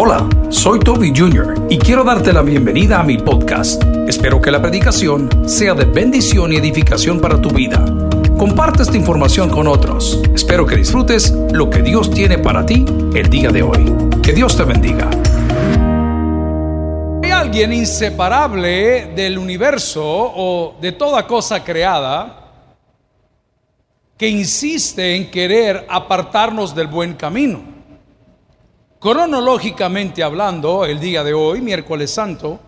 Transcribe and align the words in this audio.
Hola, 0.00 0.28
soy 0.50 0.78
Toby 0.78 1.12
Jr. 1.12 1.66
y 1.68 1.76
quiero 1.76 2.04
darte 2.04 2.32
la 2.32 2.42
bienvenida 2.42 3.00
a 3.00 3.02
mi 3.02 3.18
podcast. 3.18 3.82
Espero 4.06 4.40
que 4.40 4.52
la 4.52 4.62
predicación 4.62 5.28
sea 5.48 5.74
de 5.74 5.86
bendición 5.86 6.52
y 6.52 6.56
edificación 6.56 7.20
para 7.20 7.42
tu 7.42 7.50
vida. 7.50 7.84
Comparte 8.38 8.84
esta 8.84 8.96
información 8.96 9.50
con 9.50 9.66
otros. 9.66 10.22
Espero 10.32 10.64
que 10.66 10.76
disfrutes 10.76 11.32
lo 11.50 11.68
que 11.68 11.82
Dios 11.82 12.12
tiene 12.12 12.38
para 12.38 12.64
ti 12.64 12.84
el 13.12 13.28
día 13.28 13.50
de 13.50 13.64
hoy. 13.64 13.92
Que 14.22 14.32
Dios 14.32 14.56
te 14.56 14.62
bendiga. 14.62 15.10
Hay 17.24 17.32
alguien 17.32 17.72
inseparable 17.72 19.06
del 19.16 19.36
universo 19.36 20.04
o 20.04 20.76
de 20.80 20.92
toda 20.92 21.26
cosa 21.26 21.64
creada 21.64 22.52
que 24.16 24.28
insiste 24.28 25.16
en 25.16 25.28
querer 25.28 25.86
apartarnos 25.90 26.72
del 26.72 26.86
buen 26.86 27.14
camino. 27.14 27.77
Cronológicamente 29.00 30.24
hablando, 30.24 30.84
el 30.84 30.98
día 30.98 31.22
de 31.22 31.32
hoy, 31.32 31.60
miércoles 31.60 32.10
santo, 32.10 32.58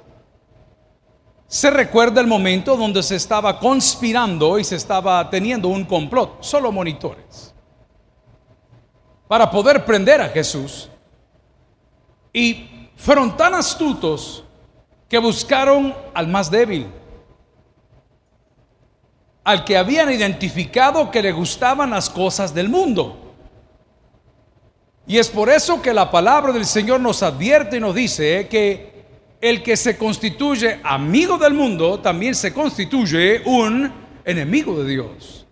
se 1.48 1.68
recuerda 1.70 2.20
el 2.20 2.28
momento 2.28 2.76
donde 2.76 3.02
se 3.02 3.16
estaba 3.16 3.58
conspirando 3.58 4.56
y 4.56 4.62
se 4.62 4.76
estaba 4.76 5.28
teniendo 5.28 5.66
un 5.66 5.84
complot, 5.84 6.40
solo 6.44 6.70
monitores, 6.70 7.52
para 9.26 9.50
poder 9.50 9.84
prender 9.84 10.20
a 10.20 10.28
Jesús. 10.28 10.88
Y 12.32 12.88
fueron 12.94 13.36
tan 13.36 13.54
astutos 13.54 14.44
que 15.08 15.18
buscaron 15.18 15.92
al 16.14 16.28
más 16.28 16.48
débil, 16.48 16.86
al 19.42 19.64
que 19.64 19.76
habían 19.76 20.12
identificado 20.12 21.10
que 21.10 21.22
le 21.22 21.32
gustaban 21.32 21.90
las 21.90 22.08
cosas 22.08 22.54
del 22.54 22.68
mundo. 22.68 23.29
Y 25.10 25.18
es 25.18 25.28
por 25.28 25.50
eso 25.50 25.82
que 25.82 25.92
la 25.92 26.08
palabra 26.08 26.52
del 26.52 26.64
Señor 26.64 27.00
nos 27.00 27.24
advierte 27.24 27.78
y 27.78 27.80
nos 27.80 27.96
dice 27.96 28.46
que 28.48 28.92
el 29.40 29.60
que 29.60 29.76
se 29.76 29.98
constituye 29.98 30.78
amigo 30.84 31.36
del 31.36 31.52
mundo 31.52 31.98
también 31.98 32.32
se 32.32 32.54
constituye 32.54 33.42
un 33.44 33.92
enemigo 34.24 34.80
de 34.80 34.88
Dios. 34.88 35.48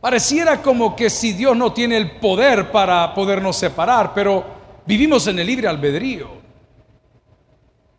Pareciera 0.00 0.62
como 0.62 0.94
que 0.94 1.10
si 1.10 1.32
Dios 1.32 1.56
no 1.56 1.72
tiene 1.72 1.96
el 1.96 2.20
poder 2.20 2.70
para 2.70 3.12
podernos 3.14 3.56
separar, 3.56 4.14
pero 4.14 4.44
vivimos 4.86 5.26
en 5.26 5.40
el 5.40 5.48
libre 5.48 5.66
albedrío. 5.66 6.28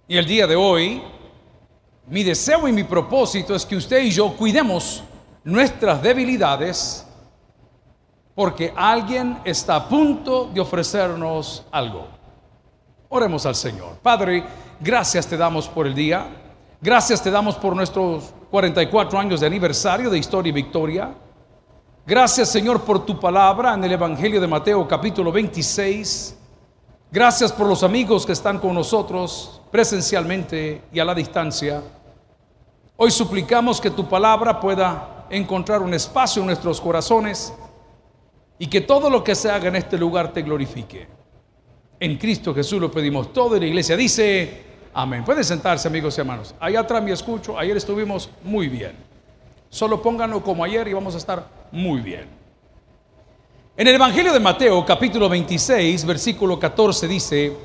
Y 0.08 0.16
el 0.16 0.26
día 0.26 0.48
de 0.48 0.56
hoy, 0.56 1.04
mi 2.08 2.24
deseo 2.24 2.70
y 2.70 2.72
mi 2.72 2.86
propósito 2.86 3.54
es 3.54 3.66
que 3.66 3.76
usted 3.76 4.02
y 4.02 4.12
yo 4.12 4.34
cuidemos 4.38 5.04
nuestras 5.44 6.02
debilidades 6.02 7.05
porque 8.36 8.74
alguien 8.76 9.40
está 9.46 9.78
a 9.78 9.88
punto 9.88 10.50
de 10.54 10.60
ofrecernos 10.60 11.64
algo. 11.72 12.06
Oremos 13.08 13.46
al 13.46 13.56
Señor. 13.56 13.98
Padre, 14.04 14.44
gracias 14.82 15.26
te 15.26 15.38
damos 15.38 15.70
por 15.70 15.88
el 15.88 15.96
día. 15.96 16.28
Gracias 16.82 17.24
te 17.24 17.32
damos 17.32 17.56
por 17.56 17.76
nuestros 17.76 18.34
44 18.52 19.18
años 19.18 19.40
de 19.40 19.48
aniversario 19.48 20.10
de 20.10 20.18
Historia 20.18 20.50
y 20.50 20.54
Victoria. 20.54 21.16
Gracias 22.06 22.50
Señor 22.50 22.82
por 22.82 23.06
tu 23.06 23.18
palabra 23.20 23.74
en 23.74 23.84
el 23.86 23.94
Evangelio 23.94 24.42
de 24.42 24.48
Mateo 24.48 24.86
capítulo 24.86 25.32
26. 25.32 26.38
Gracias 27.10 27.54
por 27.54 27.68
los 27.68 27.84
amigos 27.84 28.26
que 28.26 28.34
están 28.34 28.60
con 28.60 28.74
nosotros 28.74 29.62
presencialmente 29.72 30.84
y 30.92 31.00
a 31.00 31.06
la 31.06 31.16
distancia. 31.16 31.82
Hoy 32.98 33.12
suplicamos 33.12 33.80
que 33.80 33.92
tu 33.92 34.10
palabra 34.10 34.60
pueda 34.60 35.26
encontrar 35.30 35.82
un 35.82 35.94
espacio 35.94 36.42
en 36.42 36.48
nuestros 36.48 36.82
corazones 36.82 37.54
y 38.58 38.68
que 38.68 38.82
todo 38.82 39.10
lo 39.10 39.24
que 39.24 39.36
se 39.36 39.52
haga 39.52 39.68
en 39.68 39.76
este 39.76 39.98
lugar 39.98 40.32
te 40.32 40.42
glorifique. 40.42 41.08
En 42.00 42.18
Cristo 42.18 42.54
Jesús 42.54 42.80
lo 42.80 42.92
pedimos 42.92 43.34
todo 43.34 43.56
y 43.56 43.60
la 43.60 43.66
iglesia 43.68 43.98
dice, 43.98 44.64
amén. 44.94 45.24
Pueden 45.24 45.44
sentarse 45.44 45.88
amigos 45.88 46.18
y 46.18 46.22
hermanos. 46.22 46.56
Allá 46.60 46.82
atrás 46.82 47.04
me 47.04 47.12
escucho, 47.12 47.58
ayer 47.58 47.76
estuvimos 47.78 48.30
muy 48.44 48.68
bien. 48.68 48.96
Solo 49.70 50.02
pónganlo 50.02 50.42
como 50.42 50.64
ayer 50.64 50.88
y 50.88 50.94
vamos 50.94 51.16
a 51.16 51.18
estar 51.18 51.48
muy 51.72 52.02
bien. 52.02 52.28
En 53.78 53.88
el 53.88 53.96
Evangelio 53.96 54.32
de 54.32 54.40
Mateo 54.40 54.86
capítulo 54.86 55.28
26 55.28 56.06
versículo 56.06 56.58
14 56.58 57.08
dice, 57.08 57.58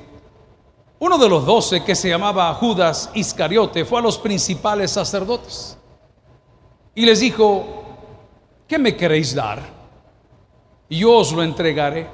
uno 0.98 1.16
de 1.16 1.28
los 1.28 1.46
doce 1.46 1.84
que 1.84 1.94
se 1.94 2.08
llamaba 2.08 2.52
Judas 2.54 3.10
Iscariote 3.14 3.84
fue 3.84 4.00
a 4.00 4.02
los 4.02 4.18
principales 4.18 4.90
sacerdotes 4.90 5.78
y 6.94 7.06
les 7.06 7.20
dijo, 7.20 7.84
¿qué 8.66 8.78
me 8.78 8.96
queréis 8.96 9.34
dar? 9.34 9.79
Yo 10.90 11.16
os 11.16 11.32
lo 11.32 11.42
entregaré. 11.42 12.08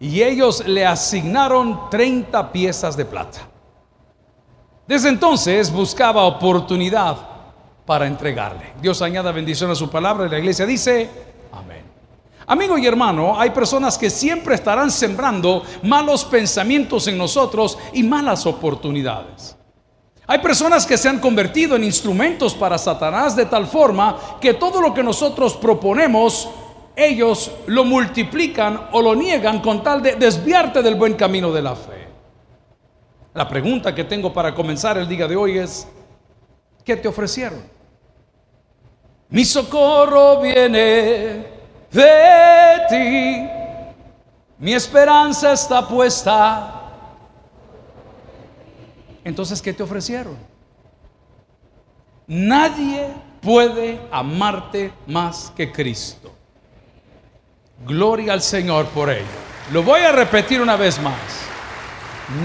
Y 0.00 0.22
ellos 0.22 0.66
le 0.66 0.86
asignaron 0.86 1.90
30 1.90 2.50
piezas 2.50 2.96
de 2.96 3.04
plata. 3.04 3.40
Desde 4.86 5.10
entonces 5.10 5.70
buscaba 5.70 6.24
oportunidad 6.24 7.16
para 7.84 8.06
entregarle. 8.06 8.72
Dios 8.80 9.02
añada 9.02 9.32
bendición 9.32 9.70
a 9.70 9.74
su 9.74 9.90
palabra 9.90 10.26
y 10.26 10.30
la 10.30 10.38
iglesia 10.38 10.64
dice, 10.64 11.10
amén. 11.52 11.82
Amigo 12.46 12.78
y 12.78 12.86
hermano, 12.86 13.38
hay 13.38 13.50
personas 13.50 13.98
que 13.98 14.08
siempre 14.08 14.54
estarán 14.54 14.90
sembrando 14.90 15.62
malos 15.82 16.24
pensamientos 16.24 17.06
en 17.08 17.18
nosotros 17.18 17.76
y 17.92 18.02
malas 18.02 18.46
oportunidades. 18.46 19.58
Hay 20.26 20.38
personas 20.40 20.84
que 20.84 20.98
se 20.98 21.08
han 21.08 21.18
convertido 21.18 21.76
en 21.76 21.84
instrumentos 21.84 22.54
para 22.54 22.76
Satanás 22.76 23.34
de 23.34 23.46
tal 23.46 23.66
forma 23.66 24.16
que 24.40 24.54
todo 24.54 24.80
lo 24.80 24.92
que 24.92 25.02
nosotros 25.02 25.54
proponemos, 25.56 26.48
ellos 26.98 27.52
lo 27.66 27.84
multiplican 27.84 28.88
o 28.92 29.00
lo 29.00 29.14
niegan 29.14 29.60
con 29.60 29.84
tal 29.84 30.02
de 30.02 30.16
desviarte 30.16 30.82
del 30.82 30.96
buen 30.96 31.14
camino 31.14 31.52
de 31.52 31.62
la 31.62 31.76
fe. 31.76 32.08
La 33.34 33.48
pregunta 33.48 33.94
que 33.94 34.02
tengo 34.02 34.32
para 34.32 34.52
comenzar 34.52 34.98
el 34.98 35.06
día 35.06 35.28
de 35.28 35.36
hoy 35.36 35.58
es, 35.58 35.86
¿qué 36.84 36.96
te 36.96 37.06
ofrecieron? 37.06 37.62
Mi 39.28 39.44
socorro 39.44 40.40
viene 40.40 41.46
de 41.92 42.80
ti. 42.88 43.48
Mi 44.58 44.74
esperanza 44.74 45.52
está 45.52 45.86
puesta. 45.86 46.74
Entonces, 49.22 49.62
¿qué 49.62 49.72
te 49.72 49.84
ofrecieron? 49.84 50.36
Nadie 52.26 53.08
puede 53.40 54.00
amarte 54.10 54.92
más 55.06 55.52
que 55.54 55.70
Cristo. 55.70 56.37
Gloria 57.86 58.32
al 58.32 58.42
Señor 58.42 58.86
por 58.86 59.10
ello. 59.10 59.24
Lo 59.72 59.82
voy 59.82 60.00
a 60.00 60.12
repetir 60.12 60.60
una 60.60 60.76
vez 60.76 61.00
más. 61.00 61.48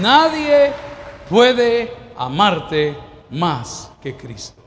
Nadie 0.00 0.72
puede 1.28 1.92
amarte 2.16 2.96
más 3.30 3.90
que 4.00 4.16
Cristo. 4.16 4.62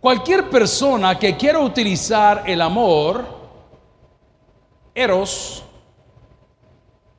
Cualquier 0.00 0.50
persona 0.50 1.18
que 1.18 1.36
quiera 1.36 1.60
utilizar 1.60 2.42
el 2.46 2.60
amor, 2.60 3.24
eros, 4.94 5.64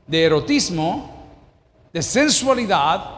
de 0.06 0.24
erotismo, 0.24 1.10
de 1.92 2.02
sensualidad, 2.04 3.16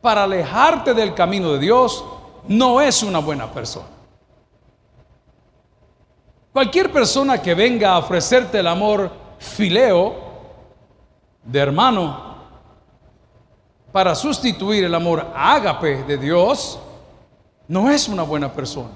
para 0.00 0.24
alejarte 0.24 0.94
del 0.94 1.14
camino 1.14 1.54
de 1.54 1.58
Dios, 1.58 2.04
no 2.46 2.80
es 2.80 3.02
una 3.02 3.18
buena 3.18 3.50
persona. 3.50 3.97
Cualquier 6.52 6.90
persona 6.90 7.40
que 7.40 7.54
venga 7.54 7.92
a 7.92 7.98
ofrecerte 7.98 8.58
el 8.60 8.66
amor 8.66 9.10
fileo, 9.38 10.14
de 11.44 11.58
hermano, 11.58 12.36
para 13.92 14.14
sustituir 14.14 14.84
el 14.84 14.94
amor 14.94 15.26
ágape 15.34 16.04
de 16.04 16.18
Dios, 16.18 16.78
no 17.68 17.90
es 17.90 18.08
una 18.08 18.22
buena 18.22 18.52
persona. 18.52 18.90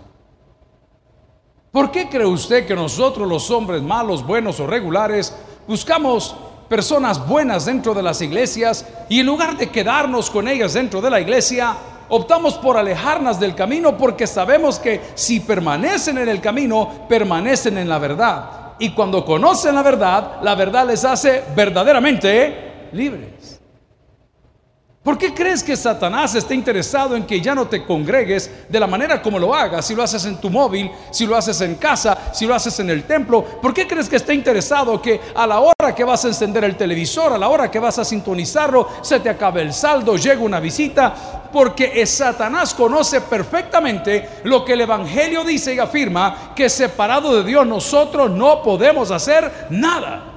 ¿Por 1.71 1.91
qué 1.91 2.09
cree 2.09 2.27
usted 2.27 2.67
que 2.67 2.75
nosotros 2.75 3.27
los 3.27 3.51
hombres 3.51 3.83
malos, 3.83 4.27
buenos 4.27 4.61
o 4.61 4.67
regulares 4.67 5.35
buscamos 5.67 6.37
personas 6.69 7.27
buenas 7.27 7.67
dentro 7.67 7.95
de 7.95 8.03
las 8.03 8.21
iglesias 8.21 8.87
y 9.09 9.21
en 9.21 9.27
lugar 9.27 9.57
de 9.57 9.71
quedarnos 9.71 10.31
con 10.31 10.49
ellas 10.49 10.75
dentro 10.75 11.01
de 11.01 11.11
la 11.11 11.21
iglesia, 11.21 11.75
optamos 12.15 12.55
por 12.55 12.77
alejarnos 12.77 13.41
del 13.41 13.55
camino 13.55 13.97
porque 13.97 14.27
sabemos 14.27 14.79
que 14.79 15.01
si 15.15 15.41
permanecen 15.41 16.19
en 16.19 16.29
el 16.29 16.43
camino, 16.43 17.07
permanecen 17.09 17.79
en 17.79 17.89
la 17.89 17.99
verdad. 17.99 18.75
Y 18.79 18.91
cuando 18.91 19.25
conocen 19.25 19.75
la 19.75 19.83
verdad, 19.83 20.43
la 20.43 20.55
verdad 20.55 20.87
les 20.87 21.05
hace 21.07 21.43
verdaderamente 21.57 22.89
libres. 22.93 23.61
¿Por 25.03 25.19
qué 25.19 25.35
crees 25.35 25.65
que 25.65 25.75
Satanás 25.75 26.35
está 26.35 26.55
interesado 26.55 27.17
en 27.17 27.25
que 27.25 27.41
ya 27.41 27.57
no 27.57 27.67
te 27.67 27.85
congregues 27.85 28.69
de 28.69 28.79
la 28.79 28.87
manera 28.87 29.21
como 29.21 29.39
lo 29.39 29.53
hagas? 29.53 29.87
Si 29.87 29.97
lo 29.97 30.03
haces 30.03 30.25
en 30.27 30.37
tu 30.37 30.49
móvil, 30.49 30.91
si 31.11 31.27
lo 31.27 31.35
haces 31.35 31.61
en 31.63 31.75
casa, 31.75 32.31
si 32.33 32.47
lo 32.47 32.55
haces 32.55 32.79
en 32.79 32.91
el 32.91 33.05
templo. 33.05 33.43
¿Por 33.43 33.75
qué 33.75 33.89
crees 33.89 34.09
que 34.09 34.17
está 34.17 34.33
interesado 34.33 35.03
que 35.03 35.21
a 35.35 35.45
la 35.45 35.59
hora 35.59 35.95
que 35.95 36.05
vas 36.05 36.25
a 36.25 36.29
encender 36.29 36.63
el 36.63 36.77
televisor, 36.77 37.33
a 37.33 37.39
la 37.39 37.49
hora 37.49 37.69
que 37.69 37.81
vas 37.81 37.99
a 37.99 38.05
sintonizarlo, 38.05 38.89
se 39.01 39.19
te 39.19 39.29
acabe 39.29 39.63
el 39.63 39.73
saldo, 39.73 40.17
llega 40.17 40.41
una 40.41 40.61
visita? 40.61 41.42
Porque 41.53 42.05
Satanás 42.07 42.75
conoce 42.75 43.21
perfectamente 43.21 44.29
lo 44.45 44.65
que 44.65 44.73
el 44.73 44.81
Evangelio 44.81 45.45
dice 45.45 45.75
y 45.75 45.79
afirma, 45.79 46.53
que 46.57 46.71
separado 46.71 47.37
de 47.37 47.45
Dios 47.45 47.67
nosotros 47.67 48.31
no 48.31 48.63
podemos 48.63 49.11
hacer 49.11 49.67
nada. 49.71 50.32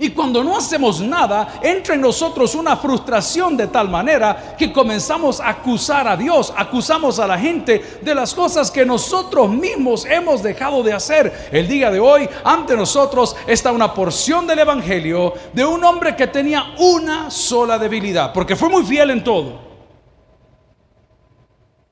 Y 0.00 0.10
cuando 0.10 0.44
no 0.44 0.56
hacemos 0.56 1.00
nada, 1.00 1.58
entra 1.60 1.96
en 1.96 2.00
nosotros 2.00 2.54
una 2.54 2.76
frustración 2.76 3.56
de 3.56 3.66
tal 3.66 3.88
manera 3.88 4.54
que 4.56 4.72
comenzamos 4.72 5.40
a 5.40 5.48
acusar 5.48 6.06
a 6.06 6.16
Dios, 6.16 6.54
acusamos 6.56 7.18
a 7.18 7.26
la 7.26 7.36
gente 7.36 7.98
de 8.00 8.14
las 8.14 8.32
cosas 8.32 8.70
que 8.70 8.86
nosotros 8.86 9.50
mismos 9.50 10.04
hemos 10.04 10.40
dejado 10.40 10.84
de 10.84 10.92
hacer. 10.92 11.48
El 11.50 11.66
día 11.66 11.90
de 11.90 11.98
hoy, 11.98 12.28
ante 12.44 12.76
nosotros 12.76 13.34
está 13.44 13.72
una 13.72 13.92
porción 13.92 14.46
del 14.46 14.60
Evangelio 14.60 15.34
de 15.52 15.64
un 15.64 15.82
hombre 15.82 16.14
que 16.14 16.28
tenía 16.28 16.74
una 16.78 17.28
sola 17.28 17.76
debilidad, 17.76 18.32
porque 18.32 18.54
fue 18.54 18.68
muy 18.68 18.84
fiel 18.84 19.10
en 19.10 19.24
todo, 19.24 19.58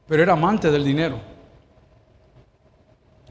pero 0.07 0.23
era 0.23 0.35
amante 0.35 0.71
del 0.71 0.85
dinero. 0.85 1.36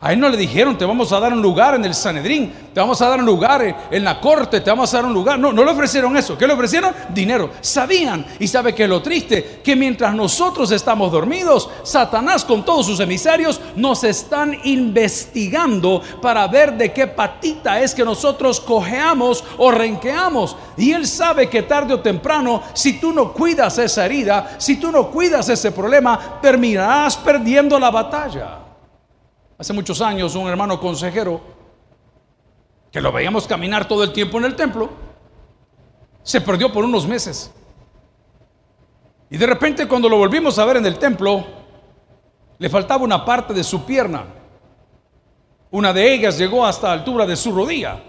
A 0.01 0.11
él 0.11 0.19
no 0.19 0.27
le 0.27 0.35
dijeron, 0.35 0.77
te 0.77 0.83
vamos 0.83 1.13
a 1.13 1.19
dar 1.21 1.31
un 1.31 1.41
lugar 1.41 1.73
en 1.73 1.85
el 1.85 1.95
Sanedrín, 1.95 2.51
te 2.73 2.81
vamos 2.81 3.01
a 3.01 3.07
dar 3.07 3.19
un 3.19 3.25
lugar 3.25 3.87
en 3.89 4.03
la 4.03 4.19
corte, 4.19 4.59
te 4.59 4.69
vamos 4.69 4.93
a 4.93 4.97
dar 4.97 5.05
un 5.05 5.13
lugar. 5.13 5.39
No, 5.39 5.53
no 5.53 5.63
le 5.63 5.71
ofrecieron 5.71 6.17
eso. 6.17 6.37
¿Qué 6.37 6.45
le 6.45 6.53
ofrecieron? 6.53 6.93
Dinero. 7.09 7.49
Sabían. 7.61 8.25
Y 8.37 8.47
sabe 8.47 8.75
que 8.75 8.89
lo 8.89 9.01
triste, 9.01 9.61
que 9.63 9.73
mientras 9.73 10.13
nosotros 10.13 10.69
estamos 10.71 11.13
dormidos, 11.13 11.69
Satanás 11.83 12.43
con 12.43 12.65
todos 12.65 12.85
sus 12.85 12.99
emisarios 12.99 13.61
nos 13.77 14.03
están 14.03 14.59
investigando 14.65 16.01
para 16.21 16.45
ver 16.49 16.73
de 16.73 16.91
qué 16.91 17.07
patita 17.07 17.79
es 17.79 17.95
que 17.95 18.03
nosotros 18.03 18.59
cojeamos 18.59 19.45
o 19.57 19.71
renqueamos. 19.71 20.57
Y 20.75 20.91
él 20.91 21.07
sabe 21.07 21.49
que 21.49 21.63
tarde 21.63 21.93
o 21.93 22.01
temprano, 22.01 22.61
si 22.73 22.99
tú 22.99 23.13
no 23.13 23.31
cuidas 23.31 23.77
esa 23.77 24.05
herida, 24.05 24.55
si 24.57 24.75
tú 24.75 24.91
no 24.91 25.09
cuidas 25.09 25.47
ese 25.47 25.71
problema, 25.71 26.39
terminarás 26.41 27.15
perdiendo 27.15 27.79
la 27.79 27.89
batalla. 27.89 28.64
Hace 29.57 29.71
muchos 29.71 30.01
años 30.01 30.35
un 30.35 30.47
hermano 30.47 30.79
consejero, 30.79 31.39
que 32.91 32.99
lo 32.99 33.11
veíamos 33.11 33.47
caminar 33.47 33.87
todo 33.87 34.03
el 34.03 34.11
tiempo 34.11 34.37
en 34.37 34.45
el 34.45 34.55
templo, 34.55 34.89
se 36.23 36.41
perdió 36.41 36.71
por 36.73 36.83
unos 36.83 37.07
meses. 37.07 37.51
Y 39.29 39.37
de 39.37 39.45
repente 39.45 39.87
cuando 39.87 40.09
lo 40.09 40.17
volvimos 40.17 40.59
a 40.59 40.65
ver 40.65 40.77
en 40.77 40.85
el 40.85 40.99
templo, 40.99 41.45
le 42.57 42.69
faltaba 42.69 43.03
una 43.03 43.23
parte 43.23 43.53
de 43.53 43.63
su 43.63 43.85
pierna. 43.85 44.25
Una 45.71 45.93
de 45.93 46.13
ellas 46.13 46.37
llegó 46.37 46.65
hasta 46.65 46.87
la 46.87 46.93
altura 46.93 47.25
de 47.25 47.35
su 47.35 47.53
rodilla. 47.53 48.01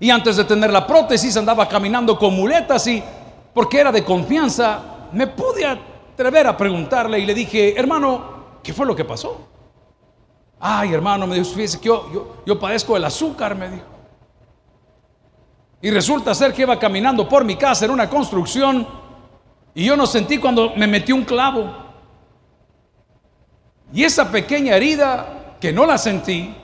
Y 0.00 0.08
antes 0.08 0.36
de 0.36 0.44
tener 0.44 0.72
la 0.72 0.86
prótesis 0.86 1.36
andaba 1.36 1.68
caminando 1.68 2.18
con 2.18 2.34
muletas 2.34 2.86
y 2.86 3.02
porque 3.52 3.78
era 3.78 3.92
de 3.92 4.02
confianza, 4.02 4.80
me 5.12 5.26
pude 5.26 5.66
atrever 5.66 6.46
a 6.46 6.56
preguntarle 6.56 7.18
y 7.18 7.26
le 7.26 7.34
dije, 7.34 7.78
hermano, 7.78 8.58
¿qué 8.62 8.72
fue 8.72 8.86
lo 8.86 8.96
que 8.96 9.04
pasó? 9.04 9.51
Ay, 10.64 10.94
hermano, 10.94 11.26
me 11.26 11.34
dijo, 11.34 11.46
fíjese 11.46 11.80
que 11.80 11.88
yo, 11.88 12.36
yo, 12.46 12.60
padezco 12.60 12.96
el 12.96 13.04
azúcar, 13.04 13.56
me 13.56 13.68
dijo. 13.68 13.84
Y 15.80 15.90
resulta 15.90 16.32
ser 16.36 16.52
que 16.52 16.62
iba 16.62 16.78
caminando 16.78 17.28
por 17.28 17.44
mi 17.44 17.56
casa 17.56 17.84
en 17.84 17.90
una 17.90 18.08
construcción 18.08 18.86
y 19.74 19.84
yo 19.84 19.96
no 19.96 20.06
sentí 20.06 20.38
cuando 20.38 20.72
me 20.76 20.86
metí 20.86 21.10
un 21.10 21.24
clavo. 21.24 21.68
Y 23.92 24.04
esa 24.04 24.30
pequeña 24.30 24.76
herida 24.76 25.56
que 25.60 25.72
no 25.72 25.84
la 25.84 25.98
sentí, 25.98 26.54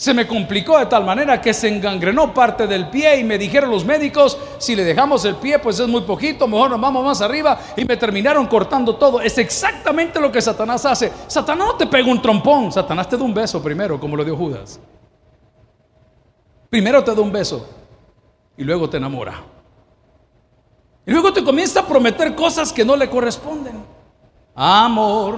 se 0.00 0.14
me 0.14 0.26
complicó 0.26 0.78
de 0.78 0.86
tal 0.86 1.04
manera 1.04 1.42
que 1.42 1.52
se 1.52 1.68
engangrenó 1.68 2.32
parte 2.32 2.66
del 2.66 2.88
pie 2.88 3.18
y 3.18 3.24
me 3.24 3.36
dijeron 3.36 3.70
los 3.70 3.84
médicos, 3.84 4.38
si 4.56 4.74
le 4.74 4.82
dejamos 4.82 5.26
el 5.26 5.34
pie 5.34 5.58
pues 5.58 5.78
es 5.78 5.86
muy 5.86 6.00
poquito, 6.00 6.48
mejor 6.48 6.70
nos 6.70 6.80
vamos 6.80 7.04
más 7.04 7.20
arriba 7.20 7.60
y 7.76 7.84
me 7.84 7.98
terminaron 7.98 8.46
cortando 8.46 8.96
todo. 8.96 9.20
Es 9.20 9.36
exactamente 9.36 10.18
lo 10.18 10.32
que 10.32 10.40
Satanás 10.40 10.86
hace. 10.86 11.12
Satanás 11.26 11.66
no 11.66 11.74
te 11.74 11.86
pega 11.86 12.10
un 12.10 12.22
trompón, 12.22 12.72
Satanás 12.72 13.10
te 13.10 13.18
da 13.18 13.22
un 13.22 13.34
beso 13.34 13.62
primero, 13.62 14.00
como 14.00 14.16
lo 14.16 14.24
dio 14.24 14.34
Judas. 14.34 14.80
Primero 16.70 17.04
te 17.04 17.14
da 17.14 17.20
un 17.20 17.30
beso 17.30 17.68
y 18.56 18.64
luego 18.64 18.88
te 18.88 18.96
enamora. 18.96 19.34
Y 21.04 21.10
luego 21.10 21.30
te 21.30 21.44
comienza 21.44 21.80
a 21.80 21.86
prometer 21.86 22.34
cosas 22.34 22.72
que 22.72 22.86
no 22.86 22.96
le 22.96 23.10
corresponden. 23.10 23.84
Amor, 24.54 25.36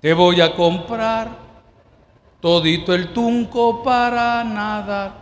te 0.00 0.12
voy 0.14 0.40
a 0.40 0.52
comprar 0.52 1.47
todito 2.40 2.94
el 2.94 3.12
tunco 3.12 3.82
para 3.82 4.44
nada. 4.44 5.14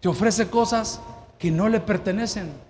Te 0.00 0.08
ofrece 0.08 0.48
cosas 0.48 1.00
que 1.38 1.50
no 1.50 1.68
le 1.68 1.80
pertenecen. 1.80 2.68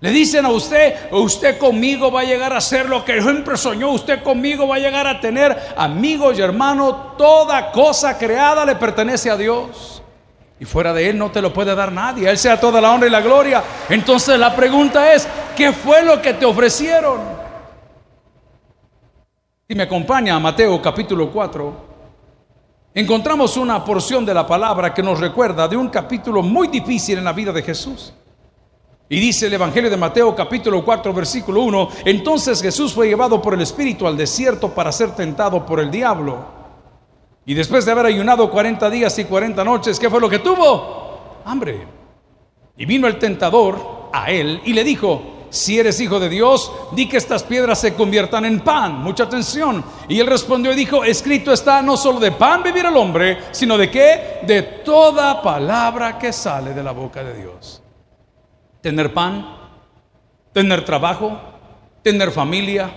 Le 0.00 0.10
dicen 0.10 0.44
a 0.44 0.50
usted, 0.50 1.10
usted 1.12 1.56
conmigo 1.56 2.12
va 2.12 2.20
a 2.20 2.24
llegar 2.24 2.52
a 2.52 2.60
ser 2.60 2.88
lo 2.90 3.04
que 3.06 3.22
siempre 3.22 3.56
soñó, 3.56 3.90
usted 3.90 4.22
conmigo 4.22 4.68
va 4.68 4.76
a 4.76 4.78
llegar 4.78 5.06
a 5.06 5.18
tener 5.18 5.56
amigos 5.78 6.38
y 6.38 6.42
hermanos, 6.42 7.16
toda 7.16 7.72
cosa 7.72 8.18
creada 8.18 8.66
le 8.66 8.76
pertenece 8.76 9.30
a 9.30 9.36
Dios. 9.36 10.02
Y 10.60 10.66
fuera 10.66 10.92
de 10.92 11.08
Él 11.08 11.16
no 11.16 11.30
te 11.30 11.40
lo 11.40 11.54
puede 11.54 11.74
dar 11.74 11.90
nadie, 11.90 12.28
Él 12.28 12.36
sea 12.36 12.60
toda 12.60 12.82
la 12.82 12.92
honra 12.92 13.06
y 13.06 13.10
la 13.10 13.22
gloria. 13.22 13.64
Entonces 13.88 14.38
la 14.38 14.54
pregunta 14.54 15.10
es, 15.14 15.26
¿qué 15.56 15.72
fue 15.72 16.02
lo 16.02 16.20
que 16.20 16.34
te 16.34 16.44
ofrecieron? 16.44 17.43
Si 19.66 19.74
me 19.74 19.84
acompaña 19.84 20.34
a 20.34 20.38
Mateo 20.38 20.82
capítulo 20.82 21.32
4, 21.32 21.74
encontramos 22.92 23.56
una 23.56 23.82
porción 23.82 24.26
de 24.26 24.34
la 24.34 24.46
palabra 24.46 24.92
que 24.92 25.02
nos 25.02 25.18
recuerda 25.18 25.66
de 25.66 25.74
un 25.74 25.88
capítulo 25.88 26.42
muy 26.42 26.68
difícil 26.68 27.16
en 27.16 27.24
la 27.24 27.32
vida 27.32 27.50
de 27.50 27.62
Jesús. 27.62 28.12
Y 29.08 29.18
dice 29.18 29.46
el 29.46 29.54
Evangelio 29.54 29.88
de 29.88 29.96
Mateo 29.96 30.36
capítulo 30.36 30.84
4 30.84 31.14
versículo 31.14 31.62
1, 31.62 31.88
entonces 32.04 32.60
Jesús 32.60 32.92
fue 32.92 33.08
llevado 33.08 33.40
por 33.40 33.54
el 33.54 33.62
Espíritu 33.62 34.06
al 34.06 34.18
desierto 34.18 34.68
para 34.74 34.92
ser 34.92 35.12
tentado 35.12 35.64
por 35.64 35.80
el 35.80 35.90
diablo. 35.90 36.44
Y 37.46 37.54
después 37.54 37.86
de 37.86 37.92
haber 37.92 38.04
ayunado 38.04 38.50
40 38.50 38.90
días 38.90 39.18
y 39.18 39.24
40 39.24 39.64
noches, 39.64 39.98
¿qué 39.98 40.10
fue 40.10 40.20
lo 40.20 40.28
que 40.28 40.40
tuvo? 40.40 41.40
Hambre. 41.46 41.86
Y 42.76 42.84
vino 42.84 43.06
el 43.06 43.18
tentador 43.18 44.10
a 44.12 44.30
él 44.30 44.60
y 44.66 44.74
le 44.74 44.84
dijo, 44.84 45.33
si 45.54 45.78
eres 45.78 46.00
hijo 46.00 46.18
de 46.18 46.28
Dios, 46.28 46.72
di 46.92 47.08
que 47.08 47.16
estas 47.16 47.44
piedras 47.44 47.80
se 47.80 47.94
conviertan 47.94 48.44
en 48.44 48.60
pan. 48.60 49.00
Mucha 49.00 49.22
atención. 49.22 49.84
Y 50.08 50.18
él 50.18 50.26
respondió 50.26 50.72
y 50.72 50.76
dijo, 50.76 51.04
escrito 51.04 51.52
está, 51.52 51.80
no 51.80 51.96
solo 51.96 52.18
de 52.18 52.32
pan 52.32 52.64
vivir 52.64 52.84
el 52.86 52.96
hombre, 52.96 53.38
sino 53.52 53.78
de 53.78 53.88
qué? 53.88 54.40
De 54.42 54.62
toda 54.62 55.40
palabra 55.40 56.18
que 56.18 56.32
sale 56.32 56.74
de 56.74 56.82
la 56.82 56.90
boca 56.90 57.22
de 57.22 57.40
Dios. 57.40 57.80
Tener 58.80 59.14
pan, 59.14 59.46
tener 60.52 60.84
trabajo, 60.84 61.38
tener 62.02 62.32
familia, 62.32 62.92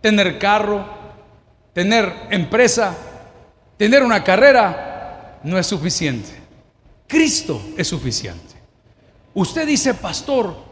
tener 0.00 0.40
carro, 0.40 0.84
tener 1.72 2.26
empresa, 2.30 2.96
tener 3.76 4.02
una 4.02 4.24
carrera, 4.24 5.38
no 5.44 5.56
es 5.56 5.68
suficiente. 5.68 6.30
Cristo 7.06 7.62
es 7.76 7.86
suficiente. 7.86 8.54
Usted 9.34 9.68
dice, 9.68 9.94
pastor, 9.94 10.71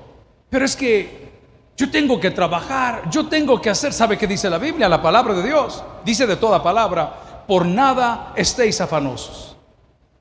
pero 0.51 0.65
es 0.65 0.77
que 0.77 1.31
yo 1.77 1.91
tengo 1.91 2.21
que 2.21 2.31
trabajar, 2.31 3.09
yo 3.09 3.27
tengo 3.27 3.61
que 3.61 3.71
hacer, 3.71 3.93
¿sabe 3.93 4.19
qué 4.19 4.27
dice 4.27 4.51
la 4.51 4.59
Biblia? 4.59 4.89
La 4.89 5.01
palabra 5.01 5.33
de 5.33 5.45
Dios. 5.45 5.83
Dice 6.05 6.27
de 6.27 6.37
toda 6.37 6.63
palabra, 6.63 7.45
por 7.47 7.65
nada 7.65 8.35
estéis 8.37 8.81
afanosos. 8.81 9.57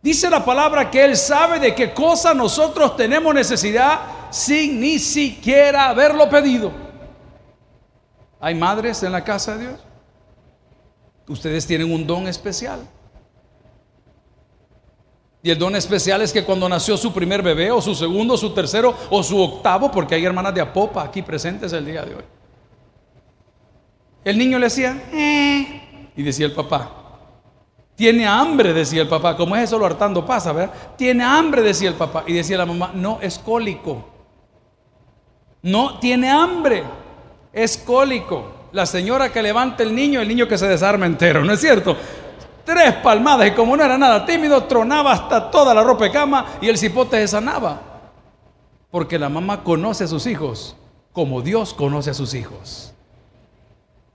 Dice 0.02 0.30
la 0.30 0.46
palabra 0.46 0.90
que 0.90 1.04
Él 1.04 1.18
sabe 1.18 1.60
de 1.60 1.76
qué 1.76 1.94
cosa 1.94 2.34
nosotros 2.34 2.96
tenemos 2.96 3.34
necesidad 3.34 4.00
sin 4.30 4.80
ni 4.80 5.00
siquiera 5.00 5.90
haberlo 5.90 6.30
pedido. 6.30 6.72
¿Hay 8.40 8.56
madres 8.56 9.04
en 9.04 9.12
la 9.12 9.24
casa 9.24 9.58
de 9.58 9.68
Dios? 9.68 9.80
Ustedes 11.28 11.68
tienen 11.68 11.92
un 11.92 12.08
don 12.08 12.28
especial. 12.28 12.80
Y 15.42 15.50
el 15.52 15.58
don 15.58 15.76
especial 15.76 16.22
es 16.22 16.34
que 16.34 16.44
cuando 16.44 16.68
nació 16.68 16.98
su 16.98 17.14
primer 17.14 17.42
bebé, 17.42 17.72
o 17.72 17.82
su 17.82 17.96
segundo, 17.96 18.38
su 18.38 18.50
tercero, 18.54 18.94
o 19.10 19.24
su 19.24 19.40
octavo, 19.40 19.90
porque 19.90 20.16
hay 20.16 20.26
hermanas 20.26 20.54
de 20.54 20.62
Apopa 20.62 21.04
aquí 21.04 21.22
presentes 21.22 21.72
el 21.72 21.86
día 21.86 22.04
de 22.04 22.16
hoy. 22.16 22.24
El 24.26 24.38
niño 24.38 24.60
le 24.60 24.66
decía, 24.66 25.02
eh", 25.14 26.12
y 26.16 26.24
decía 26.24 26.46
el 26.46 26.52
papá, 26.52 27.00
tiene 27.96 28.28
hambre, 28.28 28.74
decía 28.74 29.02
el 29.02 29.08
papá, 29.08 29.38
como 29.38 29.56
es 29.56 29.64
eso 29.64 29.78
lo 29.78 29.86
hartando 29.86 30.26
pasa, 30.26 30.52
¿verdad? 30.52 30.74
Tiene 30.98 31.24
hambre, 31.24 31.62
decía 31.62 31.90
el 31.90 31.96
papá, 31.96 32.24
y 32.28 32.34
decía 32.34 32.58
la 32.58 32.66
mamá, 32.66 32.92
no, 32.94 33.20
es 33.22 33.40
cólico. 33.40 34.08
No, 35.62 36.00
tiene 36.00 36.30
hambre, 36.30 36.84
es 37.54 37.78
cólico. 37.78 38.54
La 38.72 38.86
señora 38.86 39.32
que 39.32 39.42
levanta 39.42 39.84
el 39.84 39.96
niño, 39.96 40.22
el 40.22 40.28
niño 40.28 40.48
que 40.48 40.58
se 40.58 40.68
desarma 40.68 41.06
entero, 41.06 41.44
¿no 41.44 41.54
es 41.54 41.62
cierto? 41.62 41.98
Tres 42.70 42.94
palmadas 42.98 43.48
y 43.48 43.52
como 43.52 43.76
no 43.76 43.84
era 43.84 43.98
nada 43.98 44.28
tímido, 44.28 44.66
tronaba 44.66 45.12
hasta 45.12 45.50
toda 45.50 45.74
la 45.74 45.82
ropa 45.82 46.04
de 46.04 46.12
cama 46.12 46.46
y 46.62 46.70
el 46.70 46.78
cipote 46.78 47.18
se 47.18 47.28
sanaba. 47.28 47.82
Porque 48.92 49.18
la 49.18 49.28
mamá 49.28 49.64
conoce 49.64 50.04
a 50.04 50.08
sus 50.08 50.28
hijos 50.28 50.76
como 51.12 51.42
Dios 51.42 51.74
conoce 51.74 52.12
a 52.12 52.14
sus 52.14 52.36
hijos. 52.36 52.94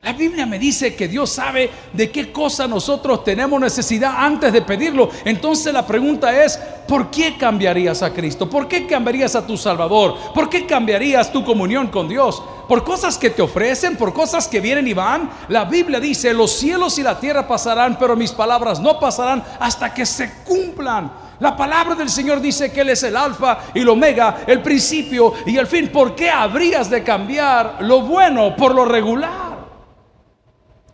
La 0.04 0.12
Biblia 0.12 0.44
me 0.44 0.58
dice 0.58 0.94
que 0.94 1.08
Dios 1.08 1.30
sabe 1.30 1.70
de 1.94 2.10
qué 2.10 2.30
cosa 2.30 2.68
nosotros 2.68 3.24
tenemos 3.24 3.58
necesidad 3.58 4.12
antes 4.18 4.52
de 4.52 4.60
pedirlo. 4.60 5.08
Entonces 5.24 5.72
la 5.72 5.86
pregunta 5.86 6.44
es, 6.44 6.58
¿por 6.86 7.10
qué 7.10 7.38
cambiarías 7.38 8.02
a 8.02 8.12
Cristo? 8.12 8.50
¿Por 8.50 8.68
qué 8.68 8.86
cambiarías 8.86 9.34
a 9.34 9.46
tu 9.46 9.56
Salvador? 9.56 10.14
¿Por 10.34 10.50
qué 10.50 10.66
cambiarías 10.66 11.32
tu 11.32 11.42
comunión 11.42 11.86
con 11.86 12.06
Dios? 12.06 12.42
¿Por 12.68 12.84
cosas 12.84 13.16
que 13.16 13.30
te 13.30 13.40
ofrecen? 13.40 13.96
¿Por 13.96 14.12
cosas 14.12 14.46
que 14.46 14.60
vienen 14.60 14.86
y 14.86 14.92
van? 14.92 15.30
La 15.48 15.64
Biblia 15.64 15.98
dice, 15.98 16.34
los 16.34 16.52
cielos 16.52 16.98
y 16.98 17.02
la 17.02 17.18
tierra 17.18 17.48
pasarán, 17.48 17.96
pero 17.98 18.14
mis 18.14 18.32
palabras 18.32 18.80
no 18.80 19.00
pasarán 19.00 19.42
hasta 19.58 19.94
que 19.94 20.04
se 20.04 20.30
cumplan. 20.44 21.10
La 21.40 21.56
palabra 21.56 21.94
del 21.94 22.10
Señor 22.10 22.42
dice 22.42 22.70
que 22.70 22.82
Él 22.82 22.90
es 22.90 23.02
el 23.04 23.16
alfa 23.16 23.58
y 23.72 23.80
el 23.80 23.88
omega, 23.88 24.44
el 24.46 24.60
principio 24.60 25.32
y 25.46 25.56
el 25.56 25.66
fin. 25.66 25.88
¿Por 25.88 26.14
qué 26.14 26.28
habrías 26.28 26.90
de 26.90 27.02
cambiar 27.02 27.78
lo 27.80 28.02
bueno 28.02 28.54
por 28.54 28.74
lo 28.74 28.84
regular? 28.84 29.53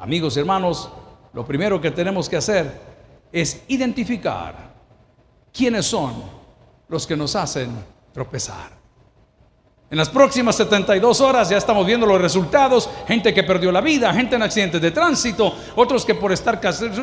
Amigos 0.00 0.34
hermanos, 0.38 0.90
lo 1.34 1.44
primero 1.44 1.78
que 1.78 1.90
tenemos 1.90 2.26
que 2.26 2.38
hacer 2.38 2.80
es 3.30 3.64
identificar 3.68 4.72
quiénes 5.52 5.84
son 5.84 6.14
los 6.88 7.06
que 7.06 7.14
nos 7.14 7.36
hacen 7.36 7.70
tropezar. 8.10 8.79
En 9.92 9.98
las 9.98 10.08
próximas 10.08 10.54
72 10.54 11.20
horas 11.20 11.48
ya 11.48 11.56
estamos 11.56 11.84
viendo 11.84 12.06
los 12.06 12.20
resultados, 12.20 12.88
gente 13.08 13.34
que 13.34 13.42
perdió 13.42 13.72
la 13.72 13.80
vida, 13.80 14.14
gente 14.14 14.36
en 14.36 14.42
accidentes 14.42 14.80
de 14.80 14.92
tránsito, 14.92 15.52
otros 15.74 16.04
que 16.04 16.14
por 16.14 16.30
estar 16.30 16.60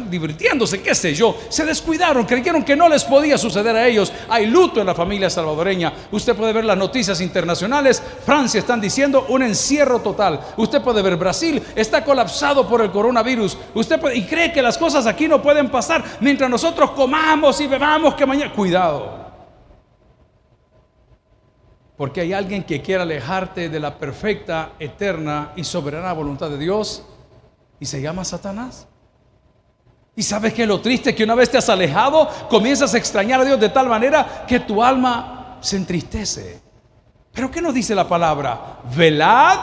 divirtiéndose, 0.10 0.82
qué 0.82 0.96
sé 0.96 1.13
yo, 1.13 1.36
se 1.50 1.65
descuidaron, 1.65 2.25
creyeron 2.25 2.63
que 2.63 2.77
no 2.77 2.88
les 2.88 3.03
podía 3.03 3.38
suceder 3.38 3.75
a 3.75 3.86
ellos. 3.86 4.13
Hay 4.29 4.46
luto 4.46 4.79
en 4.79 4.86
la 4.86 4.96
familia 4.96 5.29
salvadoreña. 5.29 5.91
Usted 6.12 6.34
puede 6.34 6.53
ver 6.53 6.63
las 6.63 6.77
noticias 6.77 7.20
internacionales, 7.20 8.01
Francia 8.25 8.60
están 8.60 8.79
diciendo 8.79 9.25
un 9.27 9.44
encierro 9.44 10.00
total. 10.00 10.39
Usted 10.56 10.82
puede 10.82 11.01
ver 11.01 11.17
Brasil 11.17 11.62
está 11.75 12.06
colapsado 12.06 12.70
por 12.70 12.79
el 12.82 12.89
coronavirus. 12.89 13.58
Usted 13.74 14.00
puede, 14.00 14.15
y 14.15 14.24
cree 14.24 14.53
que 14.53 14.62
las 14.62 14.77
cosas 14.77 15.06
aquí 15.08 15.27
no 15.27 15.41
pueden 15.41 15.67
pasar 15.67 16.01
mientras 16.22 16.50
nosotros 16.50 16.91
comamos 16.91 17.60
y 17.60 17.67
bebamos 17.67 18.13
que 18.13 18.25
mañana 18.25 18.53
cuidado. 18.53 19.26
Porque 21.98 22.22
hay 22.22 22.32
alguien 22.32 22.63
que 22.63 22.82
quiere 22.82 23.01
alejarte 23.01 23.70
de 23.70 23.80
la 23.80 23.98
perfecta, 23.98 24.74
eterna 24.77 25.51
y 25.56 25.63
soberana 25.63 26.13
voluntad 26.13 26.50
de 26.50 26.60
Dios 26.60 27.04
y 27.80 27.86
se 27.88 28.01
llama 28.01 28.24
Satanás. 28.24 28.88
Y 30.16 30.24
sabes 30.24 30.54
que 30.54 30.66
lo 30.66 30.80
triste 30.80 31.13
que 31.13 31.24
una 31.24 31.36
vez 31.36 31.50
te 31.50 31.58
has 31.58 31.70
alejado, 31.70 32.30
comienzas 32.50 32.94
a 32.94 32.98
extrañar 32.98 33.42
a 33.42 33.46
Dios 33.46 33.60
de 33.60 33.70
tal 33.70 33.88
manera 33.88 34.46
que 34.48 34.60
tu 34.60 34.84
alma 34.84 35.58
se 35.60 35.77
entristece. 35.77 36.62
Pero 37.34 37.51
¿qué 37.51 37.62
nos 37.62 37.74
dice 37.74 37.94
la 37.94 38.08
palabra? 38.08 38.80
Velad 38.96 39.60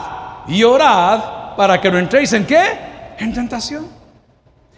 y 0.47 0.63
orad 0.63 1.55
para 1.55 1.79
que 1.79 1.91
no 1.91 1.97
entréis 1.97 2.31
en 2.33 2.45
qué? 2.45 2.63
En 3.17 3.33
tentación. 3.33 3.87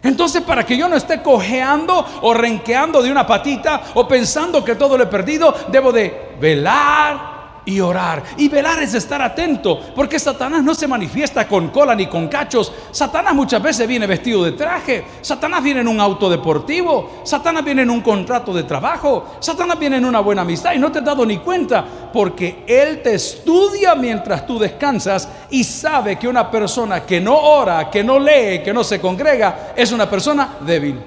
Entonces, 0.01 0.41
para 0.43 0.63
que 0.63 0.77
yo 0.77 0.87
no 0.87 0.95
esté 0.95 1.21
cojeando 1.21 2.05
o 2.21 2.33
renqueando 2.33 3.01
de 3.01 3.11
una 3.11 3.25
patita 3.25 3.81
o 3.95 4.07
pensando 4.07 4.63
que 4.63 4.75
todo 4.75 4.97
lo 4.97 5.03
he 5.03 5.07
perdido, 5.07 5.53
debo 5.69 5.91
de 5.91 6.35
velar 6.39 7.36
y 7.67 7.81
orar. 7.81 8.23
Y 8.37 8.47
velar 8.47 8.81
es 8.81 8.93
estar 8.93 9.21
atento, 9.21 9.79
porque 9.93 10.17
Satanás 10.17 10.63
no 10.63 10.73
se 10.73 10.87
manifiesta 10.87 11.47
con 11.47 11.67
cola 11.67 11.93
ni 11.93 12.07
con 12.07 12.29
cachos. 12.29 12.71
Satanás 12.91 13.35
muchas 13.35 13.61
veces 13.61 13.85
viene 13.85 14.07
vestido 14.07 14.43
de 14.45 14.53
traje. 14.53 15.03
Satanás 15.21 15.61
viene 15.61 15.81
en 15.81 15.89
un 15.89 15.99
auto 15.99 16.29
deportivo. 16.29 17.21
Satanás 17.23 17.65
viene 17.65 17.81
en 17.81 17.89
un 17.89 17.99
contrato 17.99 18.53
de 18.53 18.63
trabajo. 18.63 19.35
Satanás 19.41 19.77
viene 19.77 19.97
en 19.97 20.05
una 20.05 20.21
buena 20.21 20.43
amistad 20.43 20.73
y 20.73 20.79
no 20.79 20.91
te 20.93 20.99
has 20.99 21.05
dado 21.05 21.25
ni 21.25 21.39
cuenta, 21.39 21.85
porque 22.13 22.63
Él 22.65 23.01
te 23.03 23.15
estudia 23.15 23.95
mientras 23.95 24.47
tú 24.47 24.57
descansas 24.57 25.27
y 25.49 25.65
sabe 25.65 26.17
que 26.17 26.29
una 26.29 26.49
persona 26.49 27.05
que 27.05 27.19
no 27.19 27.35
ora, 27.37 27.89
que 27.89 28.01
no 28.01 28.17
lee, 28.17 28.61
que 28.63 28.73
no 28.73 28.85
se 28.85 29.01
congrega, 29.01 29.73
es 29.75 29.91
una 29.91 30.09
persona 30.09 30.55
débil. 30.61 30.97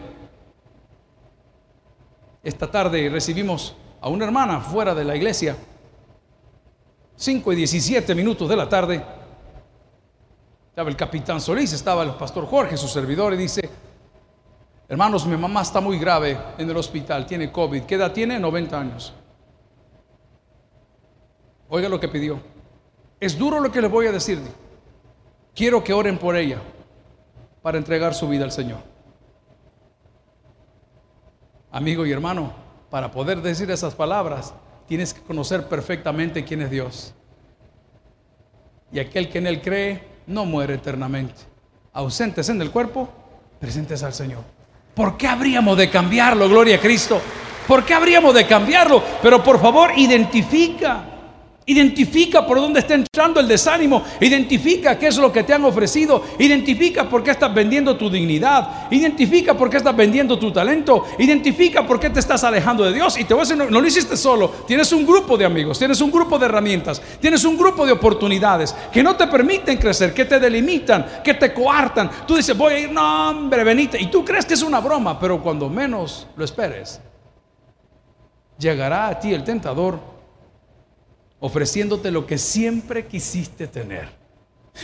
Esta 2.43 2.71
tarde 2.71 3.09
recibimos 3.09 3.75
a 4.03 4.11
una 4.11 4.27
hermana 4.27 4.61
fuera 4.61 4.95
de 4.95 5.05
la 5.05 5.17
iglesia 5.17 5.57
5 7.21 7.53
y 7.53 7.57
17 7.57 8.15
minutos 8.15 8.49
de 8.49 8.57
la 8.57 8.67
tarde, 8.67 9.05
estaba 10.71 10.89
el 10.89 10.97
capitán 10.97 11.39
Solís, 11.39 11.71
estaba 11.75 12.03
el 12.03 12.13
pastor 12.13 12.47
Jorge, 12.47 12.79
su 12.79 12.89
servidor, 12.89 13.35
y 13.35 13.37
dice, 13.37 13.69
hermanos, 14.89 15.27
mi 15.27 15.37
mamá 15.37 15.61
está 15.61 15.83
muy 15.83 15.99
grave 15.99 16.39
en 16.57 16.71
el 16.71 16.77
hospital, 16.79 17.27
tiene 17.27 17.53
COVID, 17.53 17.83
¿qué 17.83 17.97
edad 17.97 18.11
tiene? 18.11 18.39
90 18.39 18.81
años. 18.81 19.13
Oiga 21.69 21.91
lo 21.91 22.01
que 22.01 22.09
pidió. 22.09 22.41
Es 23.21 23.37
duro 23.37 23.61
lo 23.61 23.71
que 23.71 23.83
le 23.83 23.89
voy 23.89 24.07
a 24.07 24.13
decir. 24.13 24.41
Quiero 25.55 25.85
que 25.85 25.93
oren 25.93 26.17
por 26.17 26.37
ella 26.37 26.63
para 27.61 27.77
entregar 27.77 28.15
su 28.15 28.27
vida 28.29 28.45
al 28.45 28.53
Señor. 28.53 28.79
Amigo 31.71 32.07
y 32.07 32.13
hermano, 32.13 32.55
para 32.89 33.11
poder 33.11 33.43
decir 33.43 33.71
esas 33.71 33.95
palabras, 33.95 34.55
tienes 34.91 35.15
que 35.15 35.21
conocer 35.21 35.69
perfectamente 35.69 36.45
quién 36.45 36.63
es 36.63 36.71
Dios. 36.73 37.15
Y 38.91 38.99
aquel 38.99 39.29
que 39.29 39.39
en 39.39 39.47
Él 39.47 39.61
cree 39.63 40.03
no 40.27 40.45
muere 40.45 40.75
eternamente. 40.75 41.43
Ausentes 41.93 42.49
en 42.49 42.61
el 42.61 42.73
cuerpo, 42.73 43.09
presentes 43.61 44.03
al 44.03 44.13
Señor. 44.13 44.43
¿Por 44.93 45.17
qué 45.17 45.29
habríamos 45.29 45.79
de 45.79 45.89
cambiarlo, 45.89 46.49
gloria 46.49 46.75
a 46.75 46.81
Cristo? 46.81 47.23
¿Por 47.69 47.85
qué 47.85 47.95
habríamos 47.95 48.35
de 48.35 48.49
cambiarlo? 48.49 49.01
Pero 49.23 49.45
por 49.45 49.61
favor, 49.61 49.93
identifica 49.97 51.05
Identifica 51.71 52.45
por 52.45 52.61
dónde 52.61 52.81
está 52.81 52.95
entrando 52.95 53.39
el 53.39 53.47
desánimo. 53.47 54.03
Identifica 54.21 54.99
qué 54.99 55.07
es 55.07 55.17
lo 55.19 55.33
que 55.33 55.45
te 55.45 55.55
han 55.55 55.65
ofrecido. 55.65 56.25
Identifica 56.37 57.09
por 57.09 57.23
qué 57.23 57.31
estás 57.31 57.55
vendiendo 57.55 57.97
tu 57.97 58.11
dignidad. 58.11 58.89
Identifica 58.91 59.55
por 59.55 59.71
qué 59.71 59.77
estás 59.77 59.95
vendiendo 59.95 60.37
tu 60.37 60.51
talento. 60.51 61.07
Identifica 61.17 61.87
por 61.87 62.01
qué 62.01 62.11
te 62.11 62.19
estás 62.19 62.43
alejando 62.43 62.83
de 62.83 62.93
Dios. 62.93 63.17
Y 63.21 63.25
te 63.25 63.35
voy 63.35 63.43
a 63.43 63.45
decir, 63.45 63.57
no, 63.57 63.71
no 63.71 63.81
lo 63.81 63.87
hiciste 63.87 64.17
solo. 64.17 64.49
Tienes 64.67 64.91
un 64.91 65.07
grupo 65.07 65.39
de 65.39 65.45
amigos, 65.45 65.79
tienes 65.79 66.01
un 66.01 66.11
grupo 66.11 66.41
de 66.41 66.47
herramientas, 66.47 67.01
tienes 67.21 67.45
un 67.45 67.57
grupo 67.57 67.87
de 67.87 67.93
oportunidades 67.93 68.75
que 68.93 69.05
no 69.05 69.15
te 69.15 69.29
permiten 69.29 69.79
crecer, 69.79 70.13
que 70.13 70.25
te 70.25 70.41
delimitan, 70.41 71.23
que 71.23 71.35
te 71.35 71.55
coartan. 71.55 72.11
Tú 72.27 72.35
dices, 72.35 72.59
voy 72.59 72.75
a 72.75 72.79
ir, 72.81 72.91
no, 72.91 73.31
hombre, 73.31 73.63
venite. 73.63 73.97
Y 74.03 74.07
tú 74.07 74.25
crees 74.25 74.45
que 74.45 74.55
es 74.55 74.63
una 74.65 74.81
broma, 74.81 75.21
pero 75.21 75.41
cuando 75.41 75.69
menos 75.69 76.27
lo 76.35 76.45
esperes, 76.45 77.01
llegará 78.59 79.07
a 79.07 79.21
ti 79.21 79.33
el 79.33 79.45
tentador 79.45 80.20
ofreciéndote 81.41 82.11
lo 82.11 82.27
que 82.27 82.39
siempre 82.39 83.07
quisiste 83.07 83.67
tener. 83.67 84.21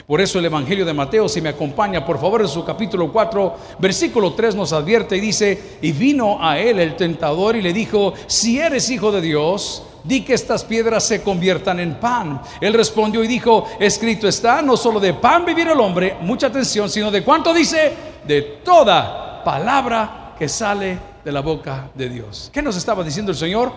Por 0.06 0.20
eso 0.20 0.38
el 0.38 0.44
Evangelio 0.44 0.84
de 0.84 0.92
Mateo, 0.92 1.28
si 1.28 1.40
me 1.40 1.48
acompaña 1.48 2.04
por 2.04 2.18
favor 2.18 2.42
en 2.42 2.48
su 2.48 2.64
capítulo 2.64 3.10
4, 3.12 3.56
versículo 3.78 4.34
3 4.34 4.54
nos 4.54 4.72
advierte 4.72 5.16
y 5.16 5.20
dice, 5.20 5.78
y 5.80 5.92
vino 5.92 6.38
a 6.40 6.58
él 6.58 6.80
el 6.80 6.96
tentador 6.96 7.56
y 7.56 7.62
le 7.62 7.72
dijo, 7.72 8.12
si 8.26 8.58
eres 8.58 8.90
hijo 8.90 9.10
de 9.12 9.20
Dios, 9.20 9.84
di 10.04 10.22
que 10.22 10.34
estas 10.34 10.64
piedras 10.64 11.04
se 11.04 11.22
conviertan 11.22 11.80
en 11.80 11.94
pan. 11.94 12.42
Él 12.60 12.74
respondió 12.74 13.24
y 13.24 13.28
dijo, 13.28 13.66
escrito 13.78 14.28
está, 14.28 14.60
no 14.60 14.76
solo 14.76 15.00
de 15.00 15.14
pan 15.14 15.44
vivir 15.44 15.68
el 15.68 15.80
hombre, 15.80 16.16
mucha 16.20 16.48
atención, 16.48 16.90
sino 16.90 17.10
de 17.10 17.24
cuánto 17.24 17.54
dice, 17.54 17.92
de 18.26 18.42
toda 18.64 19.42
palabra 19.44 20.34
que 20.38 20.48
sale 20.48 20.98
de 21.24 21.32
la 21.32 21.40
boca 21.40 21.90
de 21.94 22.08
Dios. 22.08 22.50
¿Qué 22.52 22.60
nos 22.60 22.76
estaba 22.76 23.02
diciendo 23.02 23.32
el 23.32 23.38
Señor? 23.38 23.72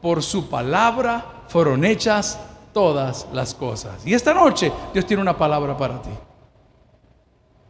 Por 0.00 0.22
su 0.22 0.48
palabra 0.48 1.33
fueron 1.48 1.84
hechas 1.84 2.38
todas 2.72 3.26
las 3.32 3.54
cosas. 3.54 4.04
Y 4.04 4.14
esta 4.14 4.34
noche 4.34 4.70
Dios 4.92 5.06
tiene 5.06 5.22
una 5.22 5.36
palabra 5.36 5.76
para 5.76 6.02
ti. 6.02 6.10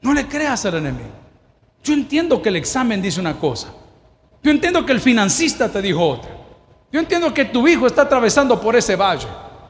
No 0.00 0.12
le 0.12 0.26
creas 0.26 0.64
al 0.66 0.74
enemigo. 0.74 1.10
Yo 1.82 1.92
entiendo 1.92 2.40
que 2.40 2.48
el 2.48 2.56
examen 2.56 3.00
dice 3.00 3.20
una 3.20 3.38
cosa. 3.38 3.68
Yo 4.42 4.50
entiendo 4.50 4.84
que 4.84 4.92
el 4.92 5.00
financista 5.00 5.70
te 5.70 5.80
dijo 5.80 6.06
otra. 6.06 6.30
Yo 6.90 7.00
entiendo 7.00 7.32
que 7.32 7.46
tu 7.46 7.66
hijo 7.66 7.86
está 7.86 8.02
atravesando 8.02 8.60
por 8.60 8.76
ese 8.76 8.96
valle. 8.96 9.26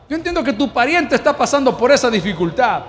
Yo 0.09 0.17
entiendo 0.17 0.45
que 0.45 0.53
tu 0.53 0.73
pariente 0.73 1.15
está 1.15 1.37
pasando 1.37 1.77
por 1.77 1.91
esa 1.91 2.11
dificultad. 2.11 2.83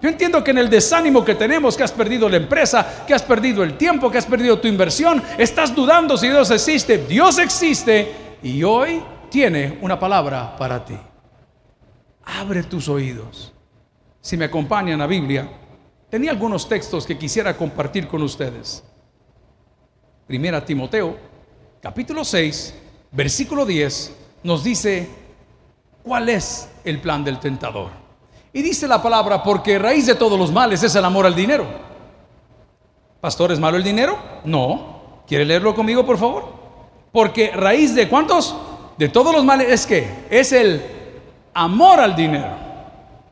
Yo 0.00 0.08
entiendo 0.08 0.44
que 0.44 0.52
en 0.52 0.58
el 0.58 0.70
desánimo 0.70 1.24
que 1.24 1.34
tenemos, 1.34 1.76
que 1.76 1.82
has 1.82 1.90
perdido 1.90 2.28
la 2.28 2.36
empresa, 2.36 3.04
que 3.06 3.14
has 3.14 3.22
perdido 3.22 3.64
el 3.64 3.76
tiempo, 3.76 4.10
que 4.10 4.18
has 4.18 4.26
perdido 4.26 4.58
tu 4.58 4.68
inversión, 4.68 5.22
estás 5.38 5.74
dudando 5.74 6.16
si 6.16 6.28
Dios 6.28 6.50
existe. 6.50 6.98
Dios 6.98 7.38
existe 7.38 8.36
y 8.42 8.62
hoy 8.62 9.02
tiene 9.30 9.78
una 9.82 9.98
palabra 9.98 10.56
para 10.56 10.84
ti. 10.84 10.98
Abre 12.24 12.62
tus 12.64 12.88
oídos. 12.88 13.52
Si 14.20 14.36
me 14.36 14.46
acompañan 14.46 15.00
a 15.00 15.06
Biblia, 15.06 15.48
tenía 16.10 16.30
algunos 16.30 16.68
textos 16.68 17.06
que 17.06 17.18
quisiera 17.18 17.56
compartir 17.56 18.08
con 18.08 18.22
ustedes. 18.22 18.84
Primera 20.26 20.64
Timoteo, 20.64 21.16
capítulo 21.80 22.24
6, 22.24 22.74
versículo 23.12 23.64
10, 23.64 24.16
nos 24.42 24.62
dice 24.62 25.08
cuál 26.02 26.28
es 26.28 26.68
el 26.84 27.00
plan 27.00 27.24
del 27.24 27.38
tentador. 27.38 27.90
Y 28.52 28.62
dice 28.62 28.88
la 28.88 29.02
palabra, 29.02 29.42
porque 29.42 29.78
raíz 29.78 30.06
de 30.06 30.14
todos 30.14 30.38
los 30.38 30.52
males 30.52 30.82
es 30.82 30.94
el 30.94 31.04
amor 31.04 31.26
al 31.26 31.34
dinero. 31.34 31.66
¿Pastor, 33.20 33.52
es 33.52 33.58
malo 33.58 33.76
el 33.76 33.82
dinero? 33.82 34.18
No. 34.44 35.22
¿Quiere 35.26 35.44
leerlo 35.44 35.74
conmigo, 35.74 36.06
por 36.06 36.18
favor? 36.18 36.44
Porque 37.12 37.50
raíz 37.52 37.94
de 37.94 38.08
cuántos? 38.08 38.56
De 38.98 39.08
todos 39.08 39.32
los 39.32 39.44
males 39.44 39.68
es 39.70 39.86
que 39.86 40.08
es 40.28 40.52
el 40.52 40.82
amor 41.54 42.00
al 42.00 42.16
dinero. 42.16 42.50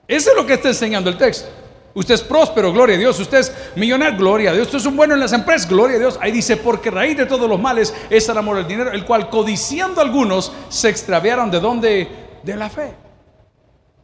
Eso 0.07 0.31
es 0.31 0.37
lo 0.37 0.47
que 0.47 0.55
está 0.55 0.69
enseñando 0.69 1.11
el 1.11 1.19
texto. 1.19 1.49
Usted 1.93 2.15
es 2.15 2.23
próspero, 2.23 2.73
gloria 2.73 2.95
a 2.95 2.99
Dios. 2.99 3.19
Usted 3.19 3.39
es 3.39 3.53
millonario, 3.75 4.19
gloria 4.19 4.51
a 4.51 4.53
Dios. 4.53 4.67
Usted 4.67 4.79
es 4.79 4.87
un 4.87 4.97
bueno 4.97 5.15
en 5.15 5.21
las 5.21 5.33
empresas, 5.33 5.69
gloria 5.69 5.97
a 5.97 5.99
Dios. 5.99 6.19
Ahí 6.21 6.31
dice, 6.31 6.57
porque 6.57 6.91
raíz 6.91 7.17
de 7.17 7.27
todos 7.27 7.49
los 7.49 7.59
males 7.59 7.93
es 8.09 8.29
el 8.29 8.39
amor 8.39 8.59
al 8.59 8.69
dinero, 8.69 8.93
el 8.93 9.05
cual 9.05 9.29
codiciando 9.29 10.01
algunos 10.01 10.53
se 10.69 10.89
extraviaron 10.89 11.51
de 11.51 11.59
donde? 11.59 12.09
De 12.43 12.55
la 12.55 12.71
fe. 12.71 12.95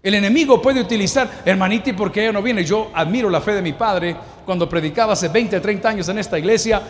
El 0.03 0.15
enemigo 0.15 0.61
puede 0.61 0.81
utilizar, 0.81 1.43
hermanita, 1.45 1.95
porque 1.95 2.23
ella 2.23 2.33
no 2.33 2.43
viene? 2.43 2.65
Yo 2.65 2.91
admiro 2.93 3.31
la 3.31 3.41
fe 3.41 3.53
de 3.53 3.63
mi 3.63 3.75
padre 3.75 4.17
cuando 4.45 4.69
predicaba 4.69 5.13
hace 5.13 5.29
20, 5.29 5.61
30 5.61 5.89
años 5.89 6.09
en 6.09 6.19
esta 6.19 6.37
iglesia 6.39 6.83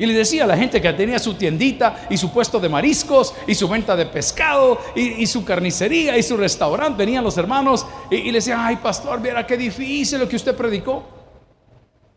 Y 0.00 0.06
le 0.06 0.14
decía 0.14 0.44
a 0.44 0.46
la 0.46 0.56
gente 0.56 0.80
que 0.80 0.90
tenía 0.94 1.18
su 1.18 1.34
tiendita 1.34 2.06
y 2.08 2.16
su 2.16 2.32
puesto 2.32 2.58
de 2.58 2.70
mariscos 2.70 3.34
y 3.46 3.54
su 3.54 3.68
venta 3.68 3.94
de 3.94 4.06
pescado 4.06 4.78
y, 4.94 5.26
su 5.26 5.44
carnicería 5.44 6.16
y 6.16 6.22
su 6.22 6.38
restaurante. 6.38 7.04
Venían 7.04 7.22
los 7.22 7.36
hermanos 7.36 7.84
y, 8.10 8.22
le 8.22 8.38
decían, 8.38 8.60
ay 8.62 8.76
pastor, 8.76 9.20
mira 9.20 9.46
qué 9.46 9.58
difícil 9.58 10.18
lo 10.18 10.26
que 10.26 10.36
usted 10.36 10.56
predicó. 10.56 11.04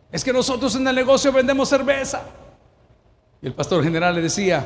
Es 0.10 0.24
que 0.24 0.32
nosotros 0.32 0.74
en 0.78 0.88
el 0.88 0.96
negocio 0.96 1.34
vendemos 1.34 1.68
cerveza. 1.68 2.22
Y 3.42 3.48
el 3.48 3.54
pastor 3.54 3.84
general 3.84 4.16
le 4.16 4.22
decía, 4.22 4.66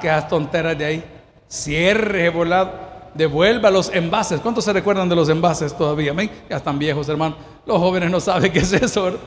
las 0.00 0.28
tonteras 0.28 0.78
de 0.78 0.84
ahí, 0.84 1.04
cierre 1.48 2.28
volado, 2.28 2.70
devuelva 3.14 3.68
los 3.68 3.92
envases. 3.92 4.38
¿Cuántos 4.40 4.64
se 4.64 4.72
recuerdan 4.72 5.08
de 5.08 5.16
los 5.16 5.28
envases 5.28 5.76
todavía? 5.76 6.14
Ya 6.48 6.58
están 6.58 6.78
viejos, 6.78 7.08
hermano. 7.08 7.34
Los 7.66 7.78
jóvenes 7.78 8.12
no 8.12 8.20
saben 8.20 8.52
qué 8.52 8.60
es 8.60 8.72
eso. 8.72 9.18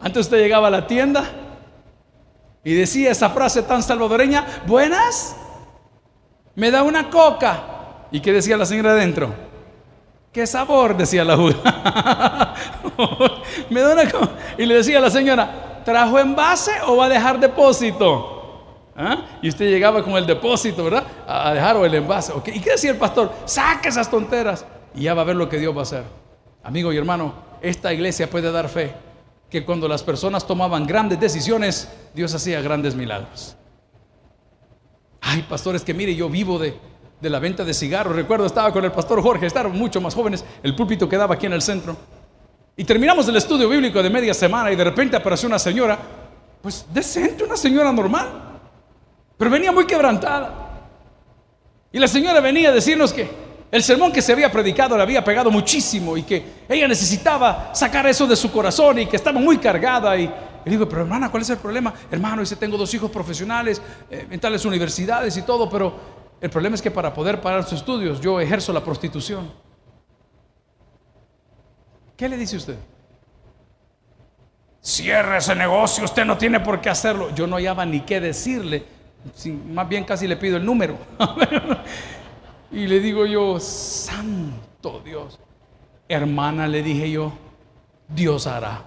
Antes 0.00 0.22
usted 0.22 0.38
llegaba 0.38 0.66
a 0.66 0.70
la 0.72 0.88
tienda 0.88 1.39
y 2.62 2.74
decía 2.74 3.10
esa 3.10 3.30
frase 3.30 3.62
tan 3.62 3.82
salvadoreña, 3.82 4.44
buenas, 4.66 5.36
me 6.54 6.70
da 6.70 6.82
una 6.82 7.08
coca. 7.08 7.62
¿Y 8.10 8.20
qué 8.20 8.32
decía 8.32 8.56
la 8.56 8.66
señora 8.66 8.90
adentro? 8.90 9.32
¿Qué 10.32 10.46
sabor? 10.46 10.96
Decía 10.96 11.24
la 11.24 11.36
juda. 11.36 12.54
me 13.70 13.80
da 13.80 13.94
una 13.94 14.10
coca. 14.10 14.30
Y 14.58 14.66
le 14.66 14.76
decía 14.76 14.98
a 14.98 15.00
la 15.00 15.10
señora, 15.10 15.82
¿trajo 15.84 16.18
envase 16.18 16.72
o 16.86 16.96
va 16.96 17.06
a 17.06 17.08
dejar 17.08 17.40
depósito? 17.40 18.36
¿Ah? 18.94 19.38
Y 19.40 19.48
usted 19.48 19.66
llegaba 19.70 20.02
con 20.04 20.12
el 20.14 20.26
depósito, 20.26 20.84
¿verdad? 20.84 21.04
A 21.26 21.54
dejar 21.54 21.76
o 21.76 21.86
el 21.86 21.94
envase. 21.94 22.34
¿Y 22.46 22.60
qué 22.60 22.72
decía 22.72 22.90
el 22.90 22.98
pastor? 22.98 23.32
Saque 23.46 23.88
esas 23.88 24.10
tonteras 24.10 24.66
y 24.94 25.04
ya 25.04 25.14
va 25.14 25.22
a 25.22 25.24
ver 25.24 25.36
lo 25.36 25.48
que 25.48 25.58
Dios 25.58 25.74
va 25.74 25.80
a 25.80 25.82
hacer. 25.82 26.04
Amigo 26.62 26.92
y 26.92 26.98
hermano, 26.98 27.32
esta 27.62 27.92
iglesia 27.92 28.28
puede 28.28 28.52
dar 28.52 28.68
fe 28.68 28.94
que 29.50 29.64
cuando 29.64 29.88
las 29.88 30.02
personas 30.02 30.46
tomaban 30.46 30.86
grandes 30.86 31.18
decisiones, 31.18 31.88
Dios 32.14 32.32
hacía 32.32 32.60
grandes 32.62 32.94
milagros. 32.94 33.56
Ay, 35.20 35.42
pastores, 35.42 35.82
que 35.82 35.92
mire, 35.92 36.14
yo 36.14 36.30
vivo 36.30 36.58
de, 36.58 36.78
la 37.20 37.38
venta 37.40 37.64
de 37.64 37.74
cigarros. 37.74 38.14
Recuerdo, 38.14 38.46
estaba 38.46 38.72
con 38.72 38.84
el 38.84 38.92
pastor 38.92 39.20
Jorge, 39.20 39.46
estaban 39.46 39.76
mucho 39.76 40.00
más 40.00 40.14
jóvenes, 40.14 40.44
el 40.62 40.74
púlpito 40.76 41.08
quedaba 41.08 41.34
aquí 41.34 41.46
en 41.46 41.52
el 41.52 41.62
centro. 41.62 41.96
Y 42.76 42.84
terminamos 42.84 43.28
el 43.28 43.36
estudio 43.36 43.68
bíblico 43.68 44.02
de 44.02 44.08
media 44.08 44.32
semana 44.32 44.70
y 44.70 44.76
de 44.76 44.84
repente 44.84 45.16
apareció 45.16 45.48
una 45.48 45.58
señora, 45.58 45.98
pues 46.62 46.86
decente, 46.94 47.42
una 47.44 47.56
señora 47.56 47.92
normal, 47.92 48.28
pero 49.36 49.50
venía 49.50 49.72
muy 49.72 49.84
quebrantada. 49.84 50.68
Y 51.92 51.98
la 51.98 52.06
señora 52.06 52.40
venía 52.40 52.68
a 52.68 52.72
decirnos 52.72 53.12
que 53.12 53.28
el 53.70 53.82
sermón 53.82 54.10
que 54.12 54.20
se 54.20 54.32
había 54.32 54.50
predicado 54.50 54.96
le 54.96 55.02
había 55.02 55.22
pegado 55.22 55.50
muchísimo 55.50 56.16
y 56.16 56.24
que 56.24 56.44
ella 56.68 56.88
necesitaba 56.88 57.72
sacar 57.72 58.06
eso 58.06 58.26
de 58.26 58.34
su 58.34 58.50
corazón 58.50 58.98
y 58.98 59.06
que 59.06 59.16
estaba 59.16 59.38
muy 59.38 59.58
cargada. 59.58 60.16
Y 60.16 60.26
le 60.26 60.70
digo, 60.70 60.88
pero 60.88 61.02
hermana, 61.02 61.30
¿cuál 61.30 61.42
es 61.42 61.50
el 61.50 61.58
problema? 61.58 61.94
Hermano, 62.10 62.40
dice, 62.40 62.56
tengo 62.56 62.76
dos 62.76 62.92
hijos 62.94 63.10
profesionales 63.10 63.80
eh, 64.10 64.26
en 64.28 64.40
tales 64.40 64.64
universidades 64.64 65.36
y 65.36 65.42
todo, 65.42 65.70
pero 65.70 65.94
el 66.40 66.50
problema 66.50 66.74
es 66.74 66.82
que 66.82 66.90
para 66.90 67.14
poder 67.14 67.40
pagar 67.40 67.62
sus 67.62 67.78
estudios 67.78 68.20
yo 68.20 68.40
ejerzo 68.40 68.72
la 68.72 68.82
prostitución. 68.82 69.52
¿Qué 72.16 72.28
le 72.28 72.36
dice 72.36 72.56
usted? 72.56 72.76
Cierre 74.82 75.38
ese 75.38 75.54
negocio, 75.54 76.04
usted 76.04 76.24
no 76.24 76.36
tiene 76.36 76.58
por 76.58 76.80
qué 76.80 76.90
hacerlo. 76.90 77.32
Yo 77.34 77.46
no 77.46 77.56
hallaba 77.56 77.86
ni 77.86 78.00
qué 78.00 78.20
decirle, 78.20 78.84
más 79.68 79.88
bien 79.88 80.04
casi 80.04 80.26
le 80.26 80.36
pido 80.36 80.56
el 80.56 80.64
número. 80.64 80.98
Y 82.72 82.86
le 82.86 83.00
digo 83.00 83.26
yo, 83.26 83.58
santo 83.58 85.00
Dios. 85.04 85.38
Hermana, 86.08 86.66
le 86.66 86.82
dije 86.82 87.10
yo, 87.10 87.32
Dios 88.08 88.46
hará. 88.46 88.84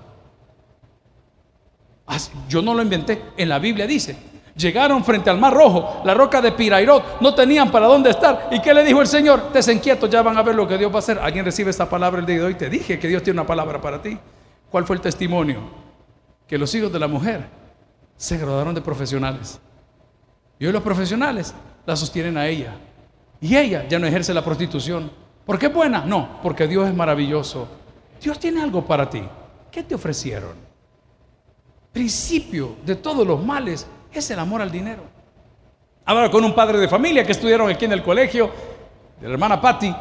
Yo 2.47 2.61
no 2.61 2.73
lo 2.73 2.81
inventé, 2.81 3.21
en 3.37 3.49
la 3.49 3.59
Biblia 3.59 3.87
dice, 3.87 4.15
llegaron 4.55 5.03
frente 5.03 5.29
al 5.29 5.39
mar 5.39 5.53
rojo, 5.53 6.01
la 6.05 6.13
roca 6.13 6.41
de 6.41 6.51
Pirairot, 6.51 7.21
no 7.21 7.33
tenían 7.33 7.71
para 7.71 7.87
dónde 7.87 8.09
estar. 8.09 8.49
¿Y 8.51 8.59
qué 8.61 8.73
le 8.73 8.83
dijo 8.83 9.01
el 9.01 9.07
Señor? 9.07 9.51
Desenquietos, 9.51 10.09
ya 10.09 10.21
van 10.21 10.37
a 10.37 10.43
ver 10.43 10.55
lo 10.55 10.67
que 10.67 10.77
Dios 10.77 10.91
va 10.91 10.97
a 10.97 10.99
hacer. 10.99 11.17
¿Alguien 11.19 11.45
recibe 11.45 11.71
esta 11.71 11.89
palabra 11.89 12.19
el 12.19 12.25
día 12.25 12.37
de 12.37 12.43
hoy? 12.43 12.55
Te 12.55 12.69
dije 12.69 12.99
que 12.99 13.07
Dios 13.07 13.23
tiene 13.23 13.39
una 13.39 13.47
palabra 13.47 13.81
para 13.81 14.01
ti. 14.01 14.17
¿Cuál 14.69 14.85
fue 14.85 14.95
el 14.95 15.01
testimonio? 15.01 15.61
Que 16.47 16.57
los 16.57 16.73
hijos 16.75 16.91
de 16.91 16.99
la 16.99 17.07
mujer 17.07 17.47
se 18.15 18.37
graduaron 18.37 18.75
de 18.75 18.81
profesionales. 18.81 19.59
Y 20.59 20.65
hoy 20.65 20.71
los 20.71 20.83
profesionales 20.83 21.53
la 21.85 21.95
sostienen 21.95 22.37
a 22.37 22.47
ella. 22.47 22.75
Y 23.43 23.57
ella 23.57 23.85
ya 23.89 23.99
no 23.99 24.07
ejerce 24.07 24.33
la 24.33 24.41
prostitución. 24.41 25.11
¿Por 25.45 25.59
qué 25.59 25.65
es 25.65 25.73
buena? 25.73 26.05
No, 26.05 26.39
porque 26.41 26.65
Dios 26.65 26.87
es 26.87 26.95
maravilloso. 26.95 27.67
Dios 28.21 28.39
tiene 28.39 28.61
algo 28.61 28.85
para 28.85 29.09
ti. 29.09 29.21
¿Qué 29.69 29.83
te 29.83 29.95
ofrecieron? 29.95 30.53
Principio 31.91 32.77
de 32.85 32.95
todos 32.95 33.27
los 33.27 33.43
males 33.43 33.85
es 34.13 34.31
el 34.31 34.39
amor 34.39 34.61
al 34.61 34.71
dinero. 34.71 35.03
Ahora 36.05 36.31
con 36.31 36.45
un 36.45 36.55
padre 36.55 36.77
de 36.77 36.87
familia 36.87 37.25
que 37.25 37.33
estudiaron 37.33 37.69
aquí 37.69 37.83
en 37.83 37.91
el 37.91 38.01
colegio, 38.01 38.49
de 39.19 39.27
la 39.27 39.33
hermana 39.33 39.59
Patty. 39.59 39.93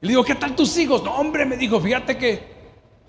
Le 0.00 0.08
digo, 0.08 0.22
¿qué 0.22 0.36
tal 0.36 0.54
tus 0.54 0.76
hijos? 0.78 1.02
No, 1.02 1.16
hombre, 1.16 1.44
me 1.44 1.56
dijo, 1.56 1.80
fíjate 1.80 2.16
que 2.16 2.59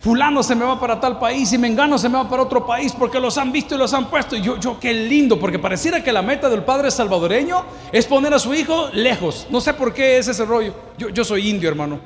fulano 0.02 0.42
se 0.42 0.56
me 0.56 0.66
va 0.66 0.80
para 0.80 1.00
tal 1.00 1.20
país 1.20 1.54
y 1.54 1.60
mengano 1.60 1.98
se 1.98 2.10
me 2.10 2.18
va 2.18 2.28
para 2.28 2.42
otro 2.42 2.66
país 2.66 2.92
porque 2.98 3.20
los 3.20 3.38
han 3.38 3.52
visto 3.52 3.76
y 3.76 3.78
los 3.78 3.94
han 3.94 4.10
puesto. 4.10 4.36
Y 4.36 4.42
yo, 4.42 4.58
yo, 4.60 4.80
qué 4.80 4.94
lindo, 4.94 5.40
porque 5.40 5.60
pareciera 5.60 6.04
que 6.04 6.12
la 6.12 6.24
meta 6.24 6.50
del 6.50 6.64
padre 6.64 6.90
salvadoreño 6.90 7.64
es 7.92 8.08
poner 8.08 8.34
a 8.34 8.40
su 8.40 8.54
hijo 8.54 8.90
lejos. 8.94 9.48
No 9.52 9.62
sé 9.62 9.74
por 9.74 9.94
qué 9.94 10.18
es 10.18 10.28
ese 10.28 10.44
rollo. 10.44 10.74
Yo, 10.98 11.10
yo 11.10 11.24
soy 11.24 11.50
indio, 11.50 11.70
hermano. 11.70 12.00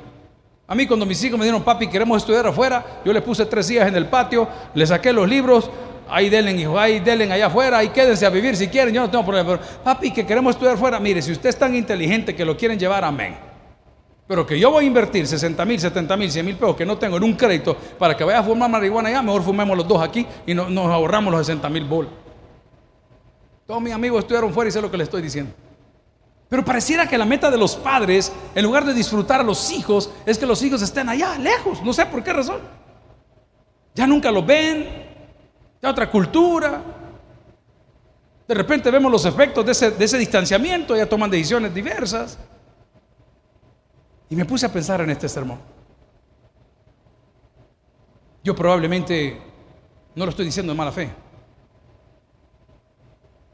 A 0.68 0.74
mí 0.74 0.86
cuando 0.86 1.06
mis 1.06 1.22
hijos 1.24 1.38
me 1.38 1.46
dijeron, 1.46 1.62
papi, 1.62 1.88
queremos 1.88 2.18
estudiar 2.18 2.46
afuera, 2.46 3.00
yo 3.04 3.12
le 3.12 3.22
puse 3.22 3.46
tres 3.46 3.68
días 3.68 3.88
en 3.88 3.94
el 3.94 4.06
patio, 4.06 4.48
le 4.74 4.84
saqué 4.84 5.12
los 5.12 5.28
libros, 5.28 5.70
ahí 6.08 6.28
denle, 6.28 6.52
hijo, 6.52 6.76
ahí 6.76 6.98
denle 6.98 7.32
allá 7.32 7.46
afuera, 7.46 7.78
ahí 7.78 7.90
quédense 7.90 8.26
a 8.26 8.30
vivir 8.30 8.56
si 8.56 8.66
quieren, 8.66 8.92
yo 8.92 9.00
no 9.00 9.08
tengo 9.08 9.24
problema. 9.24 9.56
Pero, 9.56 9.82
papi, 9.84 10.10
que 10.10 10.26
queremos 10.26 10.56
estudiar 10.56 10.74
afuera, 10.74 10.98
mire, 10.98 11.22
si 11.22 11.30
usted 11.30 11.50
es 11.50 11.56
tan 11.56 11.74
inteligente 11.74 12.34
que 12.34 12.44
lo 12.44 12.56
quieren 12.56 12.78
llevar, 12.78 13.04
amén. 13.04 13.55
Pero 14.26 14.44
que 14.44 14.58
yo 14.58 14.70
voy 14.70 14.84
a 14.84 14.86
invertir 14.88 15.26
60 15.26 15.64
mil, 15.64 15.78
70 15.78 16.16
mil, 16.16 16.30
100 16.30 16.46
mil 16.46 16.56
pesos 16.56 16.74
que 16.74 16.84
no 16.84 16.98
tengo 16.98 17.16
en 17.16 17.22
un 17.22 17.34
crédito 17.34 17.76
para 17.98 18.16
que 18.16 18.24
vaya 18.24 18.40
a 18.40 18.42
fumar 18.42 18.68
marihuana 18.68 19.08
allá, 19.08 19.22
mejor 19.22 19.42
fumemos 19.42 19.76
los 19.76 19.86
dos 19.86 20.02
aquí 20.02 20.26
y 20.46 20.54
nos 20.54 20.90
ahorramos 20.90 21.32
los 21.32 21.46
60 21.46 21.68
mil 21.68 21.84
bolas. 21.84 22.12
Todos 23.66 23.80
mis 23.80 23.92
amigos 23.92 24.20
estudiaron 24.20 24.52
fuera 24.52 24.68
y 24.68 24.72
sé 24.72 24.80
lo 24.80 24.90
que 24.90 24.96
les 24.96 25.06
estoy 25.06 25.22
diciendo. 25.22 25.52
Pero 26.48 26.64
pareciera 26.64 27.08
que 27.08 27.18
la 27.18 27.24
meta 27.24 27.50
de 27.50 27.58
los 27.58 27.74
padres, 27.76 28.32
en 28.54 28.64
lugar 28.64 28.84
de 28.84 28.94
disfrutar 28.94 29.40
a 29.40 29.44
los 29.44 29.70
hijos, 29.72 30.10
es 30.24 30.38
que 30.38 30.46
los 30.46 30.62
hijos 30.62 30.82
estén 30.82 31.08
allá, 31.08 31.36
lejos. 31.38 31.82
No 31.82 31.92
sé 31.92 32.06
por 32.06 32.22
qué 32.22 32.32
razón. 32.32 32.60
Ya 33.94 34.06
nunca 34.06 34.30
los 34.30 34.46
ven, 34.46 34.86
ya 35.82 35.90
otra 35.90 36.08
cultura. 36.08 36.80
De 38.46 38.54
repente 38.54 38.90
vemos 38.92 39.10
los 39.10 39.24
efectos 39.24 39.66
de 39.66 39.72
ese, 39.72 39.90
de 39.90 40.04
ese 40.04 40.18
distanciamiento, 40.18 40.96
ya 40.96 41.08
toman 41.08 41.30
decisiones 41.30 41.74
diversas. 41.74 42.38
Y 44.28 44.36
me 44.36 44.44
puse 44.44 44.66
a 44.66 44.72
pensar 44.72 45.00
en 45.00 45.10
este 45.10 45.28
sermón. 45.28 45.58
Yo 48.42 48.54
probablemente 48.54 49.40
no 50.14 50.24
lo 50.24 50.30
estoy 50.30 50.46
diciendo 50.46 50.72
de 50.72 50.76
mala 50.76 50.92
fe. 50.92 51.10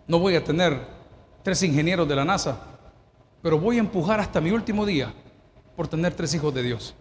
No 0.06 0.18
voy 0.18 0.36
a 0.36 0.44
tener 0.44 0.78
tres 1.42 1.62
ingenieros 1.62 2.08
de 2.08 2.16
la 2.16 2.24
NASA, 2.24 2.58
pero 3.42 3.58
voy 3.58 3.76
a 3.76 3.80
empujar 3.80 4.20
hasta 4.20 4.40
mi 4.40 4.50
último 4.50 4.84
día 4.84 5.12
por 5.76 5.88
tener 5.88 6.14
tres 6.14 6.34
hijos 6.34 6.52
de 6.54 6.62
Dios. 6.62 6.94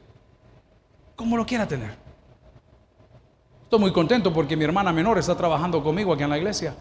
Como 1.15 1.37
lo 1.37 1.45
quiera 1.45 1.67
tener. 1.67 1.95
Estoy 3.63 3.79
muy 3.79 3.93
contento 3.93 4.33
porque 4.33 4.57
mi 4.57 4.63
hermana 4.63 4.91
menor 4.91 5.17
está 5.17 5.35
trabajando 5.35 5.83
conmigo 5.83 6.13
aquí 6.13 6.23
en 6.23 6.29
la 6.29 6.37
iglesia. 6.37 6.75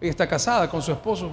Ella 0.00 0.10
está 0.10 0.28
casada 0.28 0.68
con 0.68 0.82
su 0.82 0.92
esposo 0.92 1.30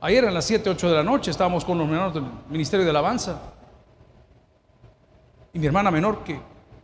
Ayer 0.00 0.24
a 0.24 0.30
las 0.30 0.44
7, 0.44 0.70
8 0.70 0.90
de 0.90 0.94
la 0.94 1.02
noche 1.02 1.30
estábamos 1.30 1.64
con 1.64 1.76
los 1.76 1.88
menores 1.88 2.14
del 2.14 2.24
Ministerio 2.48 2.84
de 2.84 2.90
Alabanza. 2.90 3.40
Y 5.52 5.58
mi 5.58 5.66
hermana 5.66 5.90
menor, 5.90 6.22
que 6.22 6.38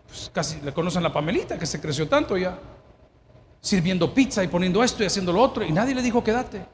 pues, 0.07 0.31
casi 0.33 0.61
le 0.61 0.73
conocen 0.73 1.03
la 1.03 1.13
Pamelita, 1.13 1.57
que 1.57 1.67
se 1.67 1.81
creció 1.81 2.09
tanto 2.09 2.37
ya, 2.37 2.59
sirviendo 3.61 4.13
pizza 4.13 4.43
y 4.43 4.49
poniendo 4.49 4.83
esto 4.83 5.03
y 5.03 5.07
haciendo 5.07 5.33
lo 5.33 5.41
otro, 5.41 5.65
y 5.65 5.71
nadie 5.71 5.95
le 5.95 6.03
dijo 6.03 6.25
quédate. 6.25 6.67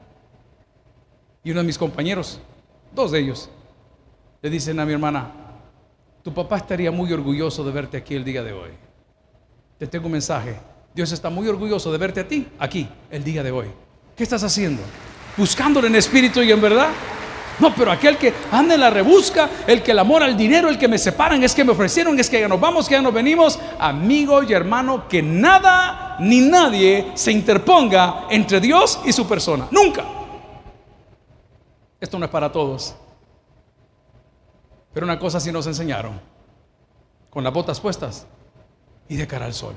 Y 1.43 1.51
uno 1.51 1.59
de 1.59 1.67
mis 1.67 1.77
compañeros, 1.77 2.39
dos 2.93 3.11
de 3.11 3.19
ellos, 3.19 3.49
le 4.41 4.49
dicen 4.49 4.79
a 4.79 4.85
mi 4.85 4.93
hermana, 4.93 5.31
tu 6.23 6.33
papá 6.33 6.57
estaría 6.57 6.91
muy 6.91 7.11
orgulloso 7.13 7.63
de 7.63 7.71
verte 7.71 7.97
aquí 7.97 8.15
el 8.15 8.23
día 8.23 8.41
de 8.43 8.53
hoy. 8.53 8.71
Te 9.77 9.85
tengo 9.85 10.07
un 10.07 10.13
mensaje. 10.13 10.59
Dios 10.93 11.11
está 11.11 11.29
muy 11.29 11.47
orgulloso 11.47 11.91
de 11.91 11.97
verte 11.99 12.19
a 12.19 12.27
ti 12.27 12.47
aquí 12.57 12.89
el 13.11 13.23
día 13.23 13.43
de 13.43 13.51
hoy. 13.51 13.67
¿Qué 14.15 14.23
estás 14.23 14.43
haciendo? 14.43 14.81
Buscándole 15.37 15.87
en 15.87 15.95
espíritu 15.95 16.41
y 16.41 16.51
en 16.51 16.61
verdad. 16.61 16.89
No, 17.59 17.75
pero 17.75 17.91
aquel 17.91 18.17
que 18.17 18.33
anda 18.51 18.73
en 18.73 18.79
la 18.79 18.89
rebusca, 18.89 19.47
el 19.67 19.83
que 19.83 19.91
el 19.91 19.99
amor 19.99 20.23
al 20.23 20.35
dinero, 20.35 20.67
el 20.67 20.79
que 20.79 20.87
me 20.87 20.97
separan, 20.97 21.43
es 21.43 21.53
que 21.53 21.63
me 21.63 21.73
ofrecieron, 21.73 22.19
es 22.19 22.29
que 22.29 22.39
ya 22.39 22.47
nos 22.47 22.59
vamos, 22.59 22.89
que 22.89 22.95
ya 22.95 23.01
nos 23.01 23.13
venimos, 23.13 23.59
amigo 23.77 24.41
y 24.41 24.51
hermano, 24.53 25.07
que 25.07 25.21
nada 25.21 26.15
ni 26.19 26.41
nadie 26.41 27.11
se 27.13 27.31
interponga 27.31 28.25
entre 28.29 28.59
Dios 28.59 28.99
y 29.05 29.13
su 29.13 29.27
persona. 29.27 29.67
Nunca. 29.69 30.03
Esto 31.99 32.17
no 32.17 32.25
es 32.25 32.31
para 32.31 32.51
todos. 32.51 32.95
Pero 34.91 35.05
una 35.05 35.19
cosa 35.19 35.39
sí 35.39 35.51
nos 35.51 35.67
enseñaron, 35.67 36.19
con 37.29 37.43
las 37.43 37.53
botas 37.53 37.79
puestas 37.79 38.25
y 39.07 39.15
de 39.15 39.27
cara 39.27 39.45
al 39.45 39.53
sol. 39.53 39.75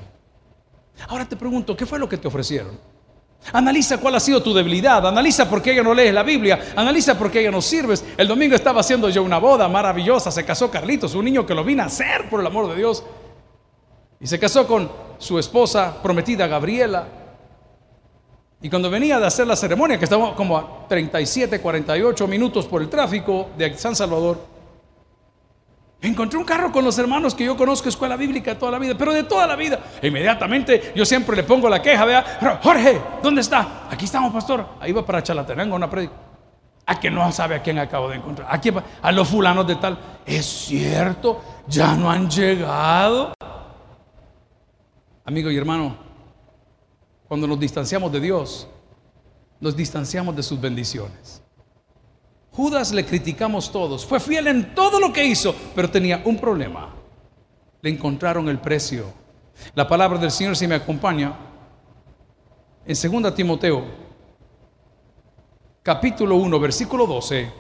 Ahora 1.09 1.29
te 1.29 1.37
pregunto, 1.37 1.77
¿qué 1.77 1.85
fue 1.85 1.99
lo 1.99 2.09
que 2.09 2.17
te 2.17 2.29
ofrecieron? 2.29 2.79
Analiza 3.53 3.99
cuál 3.99 4.15
ha 4.15 4.21
sido 4.21 4.43
tu 4.43 4.55
debilidad, 4.55 5.07
analiza 5.07 5.49
por 5.49 5.61
qué 5.61 5.73
ella 5.73 5.83
no 5.83 5.95
lees 5.95 6.15
la 6.15 6.23
Biblia, 6.23 6.73
analiza 6.75 7.19
por 7.19 7.31
qué 7.31 7.41
ella 7.41 7.51
no 7.51 7.61
sirves. 7.61 8.05
El 8.17 8.27
domingo 8.27 8.55
estaba 8.55 8.81
haciendo 8.81 9.09
yo 9.11 9.23
una 9.23 9.39
boda 9.39 9.69
maravillosa, 9.69 10.31
se 10.31 10.45
casó 10.45 10.71
Carlitos, 10.71 11.15
un 11.15 11.27
niño 11.27 11.45
que 11.45 11.55
lo 11.55 11.63
vino 11.63 11.83
a 11.83 11.87
hacer 11.87 12.29
por 12.31 12.41
el 12.41 12.47
amor 12.47 12.69
de 12.71 12.77
Dios. 12.77 13.05
Y 14.21 14.27
se 14.27 14.39
casó 14.39 14.67
con 14.67 14.91
su 15.19 15.39
esposa 15.39 16.03
prometida 16.03 16.47
Gabriela. 16.47 17.07
Y 18.63 18.71
cuando 18.71 18.89
venía 18.89 19.21
de 19.21 19.27
hacer 19.27 19.47
la 19.47 19.57
ceremonia, 19.57 19.99
que 19.99 20.05
estaba 20.05 20.35
como 20.35 20.57
a 20.57 20.87
37, 20.89 21.61
48 21.61 22.27
minutos 22.27 22.65
por 22.65 22.81
el 22.81 22.89
tráfico 22.89 23.51
de 23.59 23.77
San 23.77 23.95
Salvador, 23.95 24.54
encontré 26.09 26.39
un 26.39 26.45
carro 26.45 26.71
con 26.71 26.85
los 26.85 26.99
hermanos 26.99 27.35
que 27.35 27.45
yo 27.45 27.57
conozco, 27.57 27.89
escuela 27.89 28.17
bíblica 28.17 28.59
toda 28.59 28.73
la 28.73 28.79
vida, 28.79 28.95
pero 28.97 29.13
de 29.13 29.23
toda 29.23 29.47
la 29.47 29.57
vida. 29.57 29.79
E 30.03 30.09
inmediatamente 30.09 30.93
yo 30.95 31.05
siempre 31.05 31.37
le 31.37 31.45
pongo 31.45 31.69
la 31.69 31.81
queja, 31.81 32.05
vea, 32.05 32.59
Jorge, 32.63 33.01
¿dónde 33.23 33.41
está? 33.41 33.87
Aquí 33.91 34.05
estamos, 34.05 34.33
pastor. 34.33 34.67
Ahí 34.81 34.93
va 34.93 35.05
para 35.05 35.23
Chalatenango 35.23 35.77
una 35.77 35.89
predica. 35.89 36.15
A 36.87 37.01
que 37.01 37.11
no 37.11 37.31
sabe 37.33 37.55
a 37.55 37.63
quién 37.63 37.79
acabo 37.79 38.11
de 38.11 38.17
encontrar. 38.17 38.49
Aquí 38.51 38.71
a 39.01 39.13
los 39.13 39.29
fulanos 39.29 39.67
de 39.67 39.77
tal. 39.77 39.99
Es 40.27 40.45
cierto, 40.45 41.41
ya 41.67 41.95
no 41.95 42.11
han 42.11 42.29
llegado. 42.29 43.33
Amigo 45.25 45.51
y 45.51 45.57
hermano, 45.57 45.97
cuando 47.27 47.47
nos 47.47 47.59
distanciamos 47.59 48.13
de 48.13 48.21
Dios, 48.21 48.69
nos 49.61 49.75
distanciamos 49.75 50.37
de 50.37 50.43
sus 50.43 50.61
bendiciones. 50.61 51.44
Judas 52.55 52.93
le 52.93 53.05
criticamos 53.05 53.73
todos, 53.73 54.07
fue 54.07 54.21
fiel 54.21 54.47
en 54.47 54.75
todo 54.77 55.01
lo 55.01 55.13
que 55.13 55.25
hizo, 55.25 55.55
pero 55.75 55.91
tenía 55.91 56.23
un 56.25 56.39
problema. 56.39 56.95
Le 57.83 57.91
encontraron 57.91 58.49
el 58.49 58.61
precio. 58.61 59.13
La 59.75 59.89
palabra 59.89 60.19
del 60.19 60.31
Señor, 60.31 60.57
si 60.57 60.69
me 60.69 60.77
acompaña, 60.77 61.35
en 62.87 63.23
2 63.23 63.35
Timoteo, 63.35 63.85
capítulo 65.83 66.37
1, 66.37 66.61
versículo 66.61 67.07
12, 67.07 67.51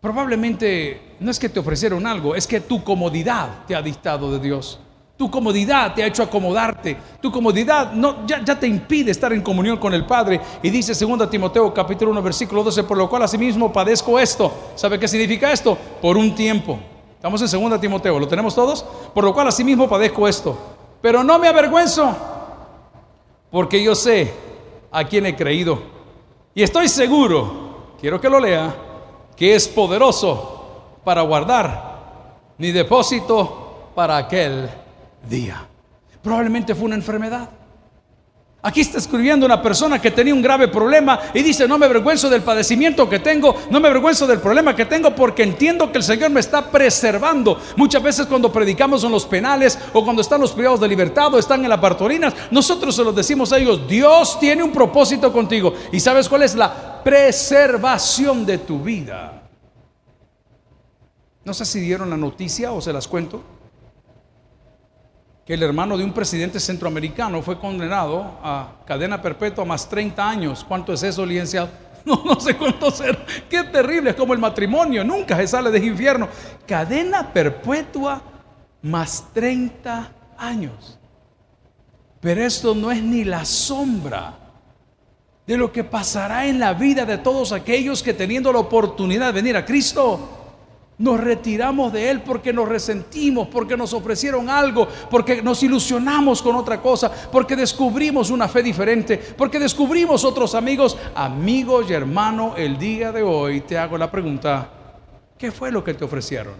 probablemente 0.00 1.14
no 1.20 1.30
es 1.30 1.38
que 1.38 1.48
te 1.48 1.60
ofrecieron 1.60 2.06
algo, 2.08 2.34
es 2.34 2.48
que 2.48 2.60
tu 2.60 2.82
comodidad 2.82 3.66
te 3.66 3.76
ha 3.76 3.82
dictado 3.82 4.32
de 4.32 4.40
Dios. 4.40 4.80
Tu 5.20 5.30
comodidad 5.30 5.92
te 5.92 6.02
ha 6.02 6.06
hecho 6.06 6.22
acomodarte. 6.22 6.96
Tu 7.20 7.30
comodidad 7.30 7.92
no, 7.92 8.26
ya, 8.26 8.42
ya, 8.42 8.58
te 8.58 8.66
impide 8.66 9.10
estar 9.10 9.30
en 9.34 9.42
comunión 9.42 9.76
con 9.76 9.92
el 9.92 10.06
Padre. 10.06 10.40
Y 10.62 10.70
dice 10.70 10.94
2 10.94 11.28
Timoteo 11.28 11.74
capítulo 11.74 12.10
1 12.12 12.22
versículo 12.22 12.64
12, 12.64 12.84
por 12.84 12.96
lo 12.96 13.06
cual 13.06 13.24
asimismo 13.24 13.70
padezco 13.70 14.18
esto. 14.18 14.50
¿Sabe 14.74 14.98
qué 14.98 15.06
significa 15.06 15.52
esto? 15.52 15.76
Por 16.00 16.16
un 16.16 16.34
tiempo. 16.34 16.78
Estamos 17.16 17.42
en 17.42 17.68
2 17.68 17.78
Timoteo, 17.82 18.18
¿lo 18.18 18.26
tenemos 18.26 18.54
todos? 18.54 18.82
Por 19.12 19.22
lo 19.22 19.34
cual 19.34 19.48
asimismo 19.48 19.86
padezco 19.86 20.26
esto. 20.26 20.56
Pero 21.02 21.22
no 21.22 21.38
me 21.38 21.48
avergüenzo, 21.48 22.16
porque 23.50 23.82
yo 23.82 23.94
sé 23.94 24.32
a 24.90 25.04
quién 25.04 25.26
he 25.26 25.36
creído. 25.36 25.82
Y 26.54 26.62
estoy 26.62 26.88
seguro, 26.88 27.92
quiero 28.00 28.18
que 28.18 28.30
lo 28.30 28.40
lea, 28.40 28.74
que 29.36 29.54
es 29.54 29.68
poderoso 29.68 30.94
para 31.04 31.20
guardar 31.20 32.46
mi 32.56 32.72
depósito 32.72 33.90
para 33.94 34.16
aquel 34.16 34.79
día. 35.28 35.66
Probablemente 36.22 36.74
fue 36.74 36.84
una 36.86 36.96
enfermedad. 36.96 37.48
Aquí 38.62 38.82
está 38.82 38.98
escribiendo 38.98 39.46
una 39.46 39.62
persona 39.62 40.02
que 40.02 40.10
tenía 40.10 40.34
un 40.34 40.42
grave 40.42 40.68
problema 40.68 41.18
y 41.32 41.42
dice, 41.42 41.66
no 41.66 41.78
me 41.78 41.86
avergüenzo 41.86 42.28
del 42.28 42.42
padecimiento 42.42 43.08
que 43.08 43.18
tengo, 43.18 43.56
no 43.70 43.80
me 43.80 43.88
avergüenzo 43.88 44.26
del 44.26 44.38
problema 44.38 44.76
que 44.76 44.84
tengo 44.84 45.14
porque 45.14 45.44
entiendo 45.44 45.90
que 45.90 45.96
el 45.96 46.04
Señor 46.04 46.28
me 46.28 46.40
está 46.40 46.70
preservando. 46.70 47.58
Muchas 47.76 48.02
veces 48.02 48.26
cuando 48.26 48.52
predicamos 48.52 49.02
en 49.02 49.12
los 49.12 49.24
penales 49.24 49.78
o 49.94 50.04
cuando 50.04 50.20
están 50.20 50.42
los 50.42 50.52
privados 50.52 50.78
de 50.78 50.88
libertad 50.88 51.32
o 51.32 51.38
están 51.38 51.64
en 51.64 51.70
las 51.70 51.80
bartorinas, 51.80 52.34
nosotros 52.50 52.94
se 52.94 53.02
los 53.02 53.16
decimos 53.16 53.50
a 53.50 53.58
ellos, 53.58 53.88
Dios 53.88 54.38
tiene 54.38 54.62
un 54.62 54.72
propósito 54.72 55.32
contigo. 55.32 55.72
¿Y 55.90 55.98
sabes 55.98 56.28
cuál 56.28 56.42
es 56.42 56.54
la 56.54 57.02
preservación 57.02 58.44
de 58.44 58.58
tu 58.58 58.80
vida? 58.80 59.40
No 61.46 61.54
sé 61.54 61.64
si 61.64 61.80
dieron 61.80 62.10
la 62.10 62.18
noticia 62.18 62.72
o 62.72 62.82
se 62.82 62.92
las 62.92 63.08
cuento 63.08 63.59
el 65.46 65.62
hermano 65.62 65.98
de 65.98 66.04
un 66.04 66.12
presidente 66.12 66.60
centroamericano 66.60 67.42
fue 67.42 67.58
condenado 67.58 68.38
a 68.42 68.76
cadena 68.86 69.20
perpetua 69.20 69.64
más 69.64 69.88
30 69.88 70.28
años. 70.28 70.64
¿Cuánto 70.66 70.92
es 70.92 71.02
eso, 71.02 71.24
licenciado? 71.26 71.68
No, 72.02 72.22
no 72.24 72.40
sé 72.40 72.56
cuánto 72.56 72.90
ser. 72.90 73.26
Qué 73.46 73.62
terrible, 73.64 74.10
es 74.10 74.16
como 74.16 74.32
el 74.32 74.38
matrimonio, 74.38 75.04
nunca 75.04 75.36
se 75.36 75.46
sale 75.46 75.70
del 75.70 75.84
infierno. 75.84 76.28
Cadena 76.66 77.30
perpetua 77.30 78.22
más 78.80 79.26
30 79.34 80.10
años. 80.38 80.98
Pero 82.20 82.42
esto 82.42 82.74
no 82.74 82.90
es 82.90 83.02
ni 83.02 83.24
la 83.24 83.44
sombra 83.44 84.34
de 85.46 85.58
lo 85.58 85.70
que 85.70 85.84
pasará 85.84 86.46
en 86.46 86.58
la 86.58 86.72
vida 86.72 87.04
de 87.04 87.18
todos 87.18 87.52
aquellos 87.52 88.02
que 88.02 88.14
teniendo 88.14 88.50
la 88.50 88.60
oportunidad 88.60 89.26
de 89.26 89.32
venir 89.32 89.56
a 89.58 89.66
Cristo, 89.66 90.39
nos 91.00 91.18
retiramos 91.18 91.94
de 91.94 92.10
Él 92.10 92.20
porque 92.20 92.52
nos 92.52 92.68
resentimos, 92.68 93.48
porque 93.48 93.74
nos 93.74 93.94
ofrecieron 93.94 94.50
algo, 94.50 94.86
porque 95.10 95.42
nos 95.42 95.62
ilusionamos 95.62 96.42
con 96.42 96.54
otra 96.56 96.82
cosa, 96.82 97.10
porque 97.32 97.56
descubrimos 97.56 98.28
una 98.28 98.46
fe 98.48 98.62
diferente, 98.62 99.16
porque 99.16 99.58
descubrimos 99.58 100.24
otros 100.26 100.54
amigos. 100.54 100.98
Amigos 101.14 101.86
y 101.88 101.94
hermano, 101.94 102.54
el 102.54 102.76
día 102.76 103.12
de 103.12 103.22
hoy 103.22 103.62
te 103.62 103.78
hago 103.78 103.96
la 103.96 104.10
pregunta, 104.10 104.68
¿qué 105.38 105.50
fue 105.50 105.72
lo 105.72 105.82
que 105.82 105.94
te 105.94 106.04
ofrecieron? 106.04 106.54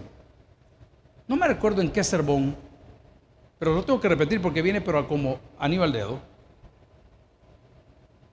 No 1.28 1.36
me 1.36 1.46
recuerdo 1.46 1.82
en 1.82 1.90
qué 1.90 2.02
sermón, 2.02 2.56
pero 3.58 3.74
lo 3.74 3.84
tengo 3.84 4.00
que 4.00 4.08
repetir 4.08 4.40
porque 4.40 4.62
viene 4.62 4.80
pero 4.80 5.06
como 5.06 5.38
anillo 5.58 5.82
al 5.82 5.92
dedo. 5.92 6.18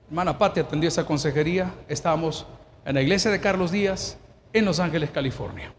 Hermana 0.08 0.38
Patti 0.38 0.62
atendió 0.62 0.88
esa 0.88 1.06
consejería, 1.06 1.74
estábamos 1.90 2.48
en 2.86 2.96
la 2.96 3.02
iglesia 3.02 3.30
de 3.30 3.42
Carlos 3.42 3.72
Díaz, 3.72 4.18
en 4.54 4.64
Los 4.64 4.80
Ángeles, 4.80 5.10
California. 5.12 5.74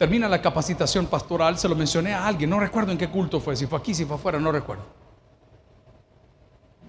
Termina 0.00 0.30
la 0.30 0.40
capacitación 0.40 1.08
pastoral, 1.08 1.58
se 1.58 1.68
lo 1.68 1.76
mencioné 1.76 2.14
a 2.14 2.26
alguien, 2.26 2.48
no 2.48 2.58
recuerdo 2.58 2.90
en 2.90 2.96
qué 2.96 3.10
culto 3.10 3.38
fue, 3.38 3.54
si 3.54 3.66
fue 3.66 3.78
aquí, 3.78 3.92
si 3.92 4.06
fue 4.06 4.16
afuera, 4.16 4.40
no 4.40 4.50
recuerdo. 4.50 4.82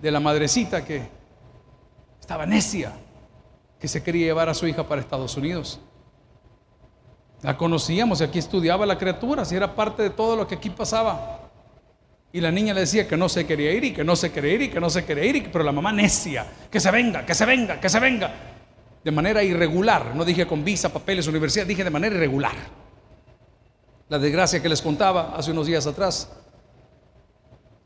De 0.01 0.09
la 0.09 0.21
madrecita 0.21 0.85
que 0.85 1.09
estaba 2.21 2.45
necia, 2.45 2.93
que 3.77 3.89
se 3.89 4.01
quería 4.01 4.27
llevar 4.27 4.47
a 4.47 4.53
su 4.53 4.65
hija 4.65 4.87
para 4.87 5.01
Estados 5.01 5.35
Unidos. 5.35 5.81
La 7.41 7.57
conocíamos 7.57 8.21
y 8.21 8.23
aquí 8.23 8.39
estudiaba 8.39 8.85
la 8.85 8.97
criatura, 8.97 9.43
si 9.43 9.57
era 9.57 9.75
parte 9.75 10.03
de 10.03 10.11
todo 10.11 10.37
lo 10.37 10.47
que 10.47 10.55
aquí 10.55 10.69
pasaba. 10.69 11.49
Y 12.31 12.39
la 12.39 12.49
niña 12.49 12.73
le 12.73 12.79
decía 12.79 13.09
que 13.09 13.17
no 13.17 13.27
se 13.27 13.45
quería 13.45 13.73
ir 13.73 13.83
y 13.83 13.91
que 13.91 14.05
no 14.05 14.15
se 14.15 14.31
quería 14.31 14.53
ir 14.53 14.61
y 14.61 14.69
que 14.69 14.79
no 14.79 14.89
se 14.89 15.03
quería 15.03 15.25
ir, 15.25 15.51
pero 15.51 15.65
la 15.65 15.73
mamá 15.73 15.91
necia, 15.91 16.47
que 16.71 16.79
se 16.79 16.89
venga, 16.89 17.25
que 17.25 17.35
se 17.35 17.45
venga, 17.45 17.77
que 17.77 17.89
se 17.89 17.99
venga. 17.99 18.33
De 19.03 19.11
manera 19.11 19.43
irregular, 19.43 20.15
no 20.15 20.23
dije 20.23 20.47
con 20.47 20.63
visa, 20.63 20.87
papeles, 20.93 21.27
universidad, 21.27 21.67
dije 21.67 21.83
de 21.83 21.89
manera 21.89 22.15
irregular 22.15 22.80
la 24.11 24.19
desgracia 24.19 24.61
que 24.61 24.67
les 24.67 24.81
contaba 24.81 25.33
hace 25.37 25.51
unos 25.51 25.67
días 25.67 25.87
atrás. 25.87 26.27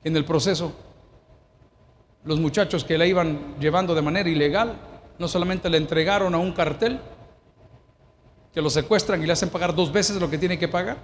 En 0.04 0.18
el 0.18 0.26
proceso, 0.26 0.74
los 2.24 2.40
muchachos 2.40 2.84
que 2.84 2.98
la 2.98 3.06
iban 3.06 3.60
llevando 3.60 3.94
de 3.94 4.02
manera 4.02 4.28
ilegal, 4.28 4.76
no 5.20 5.28
solamente 5.28 5.70
le 5.70 5.78
entregaron 5.78 6.34
a 6.34 6.40
un 6.40 6.52
cartel, 6.52 7.00
que 8.52 8.60
lo 8.60 8.72
secuestran 8.72 9.22
y 9.22 9.28
le 9.28 9.34
hacen 9.34 9.50
pagar 9.50 9.76
dos 9.76 9.92
veces 9.92 10.20
lo 10.20 10.28
que 10.28 10.40
tiene 10.40 10.58
que 10.58 10.68
pagar. 10.68 10.98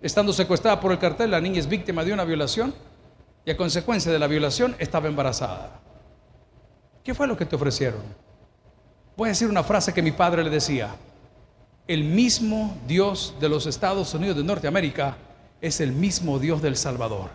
Estando 0.00 0.32
secuestrada 0.32 0.80
por 0.80 0.90
el 0.90 0.98
cartel, 0.98 1.30
la 1.30 1.40
niña 1.40 1.60
es 1.60 1.68
víctima 1.68 2.02
de 2.02 2.12
una 2.12 2.24
violación 2.24 2.74
y 3.44 3.52
a 3.52 3.56
consecuencia 3.56 4.10
de 4.10 4.18
la 4.18 4.26
violación 4.26 4.74
estaba 4.80 5.06
embarazada. 5.06 5.80
¿Qué 7.04 7.14
fue 7.14 7.28
lo 7.28 7.36
que 7.36 7.46
te 7.46 7.54
ofrecieron? 7.54 8.02
Voy 9.16 9.28
a 9.28 9.34
decir 9.34 9.48
una 9.48 9.62
frase 9.62 9.94
que 9.94 10.02
mi 10.02 10.10
padre 10.10 10.42
le 10.42 10.50
decía 10.50 10.96
el 11.88 12.04
mismo 12.04 12.76
Dios 12.86 13.34
de 13.40 13.48
los 13.48 13.66
Estados 13.66 14.14
Unidos 14.14 14.36
de 14.36 14.44
Norteamérica 14.44 15.16
es 15.60 15.80
el 15.80 15.92
mismo 15.92 16.38
Dios 16.38 16.62
del 16.62 16.76
Salvador. 16.76 17.30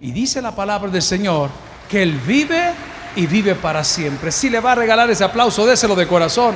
Y 0.00 0.12
dice 0.12 0.42
la 0.42 0.54
palabra 0.54 0.90
del 0.90 1.02
Señor 1.02 1.50
que 1.88 2.02
Él 2.02 2.18
vive 2.26 2.72
y 3.16 3.26
vive 3.26 3.54
para 3.54 3.84
siempre. 3.84 4.32
Si 4.32 4.50
le 4.50 4.60
va 4.60 4.72
a 4.72 4.76
regalar 4.76 5.10
ese 5.10 5.24
aplauso, 5.24 5.66
déselo 5.66 5.94
de 5.94 6.06
corazón. 6.06 6.54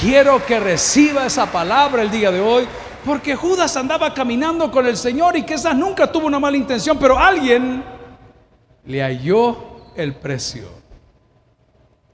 Quiero 0.00 0.44
que 0.44 0.58
reciba 0.58 1.26
esa 1.26 1.50
palabra 1.50 2.02
el 2.02 2.10
día 2.10 2.30
de 2.30 2.40
hoy, 2.40 2.66
porque 3.04 3.36
Judas 3.36 3.76
andaba 3.76 4.14
caminando 4.14 4.70
con 4.70 4.86
el 4.86 4.96
Señor 4.96 5.36
y 5.36 5.42
quizás 5.42 5.76
nunca 5.76 6.10
tuvo 6.10 6.26
una 6.26 6.38
mala 6.38 6.56
intención, 6.56 6.98
pero 6.98 7.18
alguien 7.18 7.82
le 8.86 9.02
halló 9.02 9.92
el 9.96 10.14
precio 10.14 10.68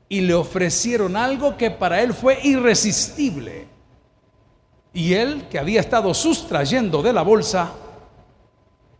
y 0.09 0.21
le 0.21 0.35
ofrecieron 0.35 1.17
algo 1.17 1.57
que 1.57 1.71
para 1.71 2.01
él 2.03 2.13
fue 2.13 2.39
irresistible. 2.43 3.76
Y 4.97 5.13
él, 5.13 5.45
que 5.51 5.59
había 5.59 5.81
estado 5.81 6.15
sustrayendo 6.15 7.03
de 7.03 7.13
la 7.13 7.21
bolsa, 7.21 7.71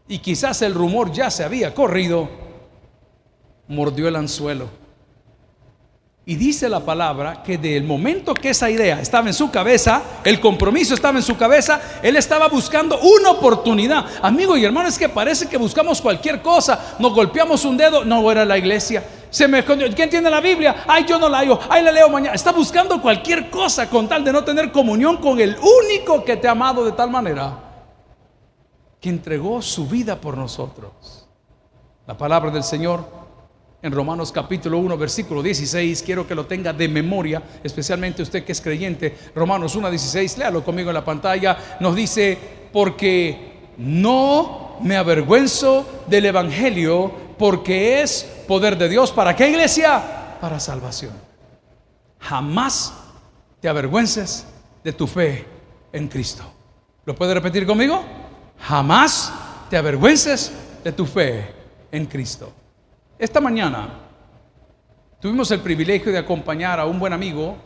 y 0.07 0.19
quizás 0.19 0.61
el 0.61 0.75
rumor 0.75 1.11
ya 1.11 1.31
se 1.31 1.43
había 1.43 1.75
corrido, 1.75 2.29
mordió 3.67 4.07
el 4.07 4.17
anzuelo. 4.17 4.69
Y 6.27 6.35
dice 6.35 6.69
la 6.69 6.81
palabra 6.81 7.43
que 7.43 7.57
del 7.57 7.85
momento 7.85 8.35
que 8.35 8.51
esa 8.51 8.69
idea 8.69 9.01
estaba 9.01 9.29
en 9.29 9.33
su 9.33 9.51
cabeza, 9.51 10.03
el 10.23 10.39
compromiso 10.39 10.93
estaba 10.93 11.17
en 11.17 11.25
su 11.25 11.39
cabeza, 11.39 11.81
él 12.03 12.17
estaba 12.17 12.49
buscando 12.49 12.99
una 12.99 13.31
oportunidad. 13.31 14.05
Amigo 14.21 14.55
y 14.55 14.67
hermano, 14.67 14.91
es 14.91 14.99
que 14.99 15.09
parece 15.09 15.49
que 15.49 15.57
buscamos 15.57 16.03
cualquier 16.03 16.43
cosa. 16.43 16.97
Nos 16.99 17.15
golpeamos 17.15 17.65
un 17.65 17.79
dedo, 17.79 18.05
no 18.05 18.31
era 18.31 18.45
la 18.45 18.59
iglesia. 18.59 19.03
Se 19.37 19.47
me 19.47 19.59
escondió. 19.59 19.87
¿Quién 19.95 20.09
tiene 20.09 20.31
la 20.31 20.41
Biblia? 20.41 20.85
Ay, 20.89 21.05
yo 21.07 21.19
no 21.19 21.29
la 21.29 21.41
hago. 21.41 21.61
Ay, 21.69 21.83
la 21.83 21.93
leo 21.93 22.09
mañana. 22.09 22.35
Está 22.35 22.53
buscando 22.53 23.03
cualquier 23.03 23.51
cosa 23.51 23.91
con 23.91 24.09
tal 24.09 24.25
de 24.25 24.33
no 24.33 24.43
tener 24.43 24.73
comunión 24.73 25.19
con 25.19 25.39
el 25.39 25.59
único 25.59 26.25
que 26.25 26.39
te 26.39 26.49
ha 26.49 26.53
amado 26.53 26.83
de 26.87 26.93
tal 26.93 27.11
manera 27.11 27.55
que 28.99 29.11
entregó 29.11 29.61
su 29.61 29.87
vida 29.87 30.19
por 30.19 30.39
nosotros. 30.39 31.29
La 32.07 32.17
palabra 32.17 32.51
del 32.51 32.63
Señor 32.63 33.05
en 33.83 33.93
Romanos 33.93 34.33
capítulo 34.33 34.79
1, 34.79 34.97
versículo 34.97 35.43
16. 35.43 36.03
Quiero 36.03 36.27
que 36.27 36.35
lo 36.35 36.47
tenga 36.47 36.73
de 36.73 36.89
memoria, 36.89 37.43
especialmente 37.63 38.23
usted 38.23 38.43
que 38.43 38.53
es 38.53 38.61
creyente. 38.63 39.19
Romanos 39.35 39.77
1, 39.77 39.91
16, 39.91 40.39
léalo 40.39 40.65
conmigo 40.65 40.89
en 40.89 40.95
la 40.95 41.05
pantalla. 41.05 41.59
Nos 41.79 41.95
dice, 41.95 42.39
porque 42.73 43.75
no 43.77 44.79
me 44.81 44.97
avergüenzo 44.97 46.05
del 46.07 46.25
Evangelio, 46.25 47.26
porque 47.39 48.03
es 48.03 48.25
poder 48.47 48.77
de 48.77 48.89
Dios. 48.89 49.13
¿Para 49.13 49.35
qué 49.35 49.49
iglesia? 49.49 50.39
Para 50.41 50.61
salvación. 50.61 51.13
Jamás 52.21 52.93
te 53.61 53.69
avergüences 53.69 54.47
de 54.83 54.93
tu 54.93 55.07
fe 55.07 55.45
en 55.93 56.09
Cristo. 56.09 56.45
¿Lo 57.05 57.15
puede 57.15 57.35
repetir 57.35 57.67
conmigo? 57.67 58.05
Jamás 58.61 59.33
te 59.71 59.77
avergüences 59.77 60.53
de 60.83 60.93
tu 60.93 61.07
fe 61.07 61.55
en 61.93 62.07
Cristo. 62.07 62.53
Esta 63.19 63.41
mañana 63.41 63.89
tuvimos 65.21 65.51
el 65.51 65.61
privilegio 65.61 66.13
de 66.13 66.19
acompañar 66.19 66.81
a 66.81 66.87
un 66.87 66.99
buen 66.99 67.13
amigo, 67.13 67.57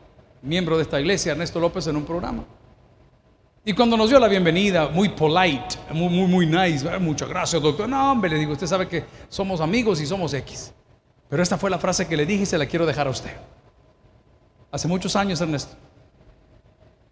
miembro 0.43 0.77
de 0.77 0.83
esta 0.83 1.01
iglesia, 1.01 1.33
Ernesto 1.33 1.59
López, 1.61 1.87
en 1.87 1.97
un 1.97 2.05
programa. 2.05 2.45
Y 3.65 3.75
cuando 3.75 3.97
nos 3.97 4.09
dio 4.09 4.19
la 4.19 4.29
bienvenida, 4.29 4.89
muy 4.89 5.11
polite, 5.11 5.77
muy, 5.93 6.09
muy, 6.09 6.27
muy 6.27 6.47
nice, 6.47 6.99
muchas 6.99 7.29
gracias, 7.29 7.61
doctor. 7.61 7.87
No, 7.89 8.13
hombre, 8.13 8.31
le 8.31 8.39
digo, 8.39 8.53
usted 8.53 8.67
sabe 8.67 8.89
que 8.89 9.05
somos 9.29 9.61
amigos 9.61 10.01
y 10.01 10.07
somos 10.07 10.33
X. 10.33 10.73
Pero 11.29 11.43
esta 11.43 11.59
fue 11.59 11.69
la 11.69 11.79
frase 11.79 12.09
que 12.09 12.17
le 12.17 12.25
dije 12.25 12.45
y 12.45 12.47
se 12.47 12.57
la 12.57 12.65
quiero 12.65 12.87
dejar 12.87 13.07
a 13.07 13.11
usted. 13.11 13.37
Hace 14.73 14.89
muchos 14.89 15.15
años, 15.15 15.41
Ernesto, 15.41 15.77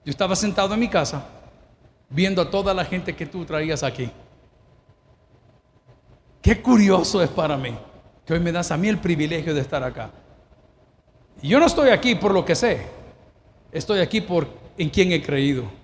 yo 0.04 0.10
estaba 0.10 0.34
sentado 0.34 0.72
en 0.72 0.80
mi 0.80 0.88
casa 0.88 1.26
viendo 2.08 2.40
a 2.40 2.50
toda 2.50 2.72
la 2.72 2.84
gente 2.84 3.14
que 3.14 3.26
tú 3.26 3.44
traías 3.44 3.82
aquí. 3.82 4.10
Qué 6.40 6.62
curioso 6.62 7.22
es 7.22 7.28
para 7.28 7.58
mí 7.58 7.76
que 8.24 8.32
hoy 8.32 8.40
me 8.40 8.52
das 8.52 8.70
a 8.70 8.76
mí 8.78 8.88
el 8.88 8.98
privilegio 8.98 9.54
de 9.54 9.60
estar 9.60 9.82
acá. 9.82 10.10
Y 11.42 11.48
yo 11.48 11.60
no 11.60 11.66
estoy 11.66 11.90
aquí 11.90 12.14
por 12.14 12.32
lo 12.32 12.44
que 12.44 12.54
sé, 12.54 12.86
estoy 13.70 14.00
aquí 14.00 14.22
por 14.22 14.48
en 14.78 14.88
quien 14.88 15.12
he 15.12 15.22
creído. 15.22 15.77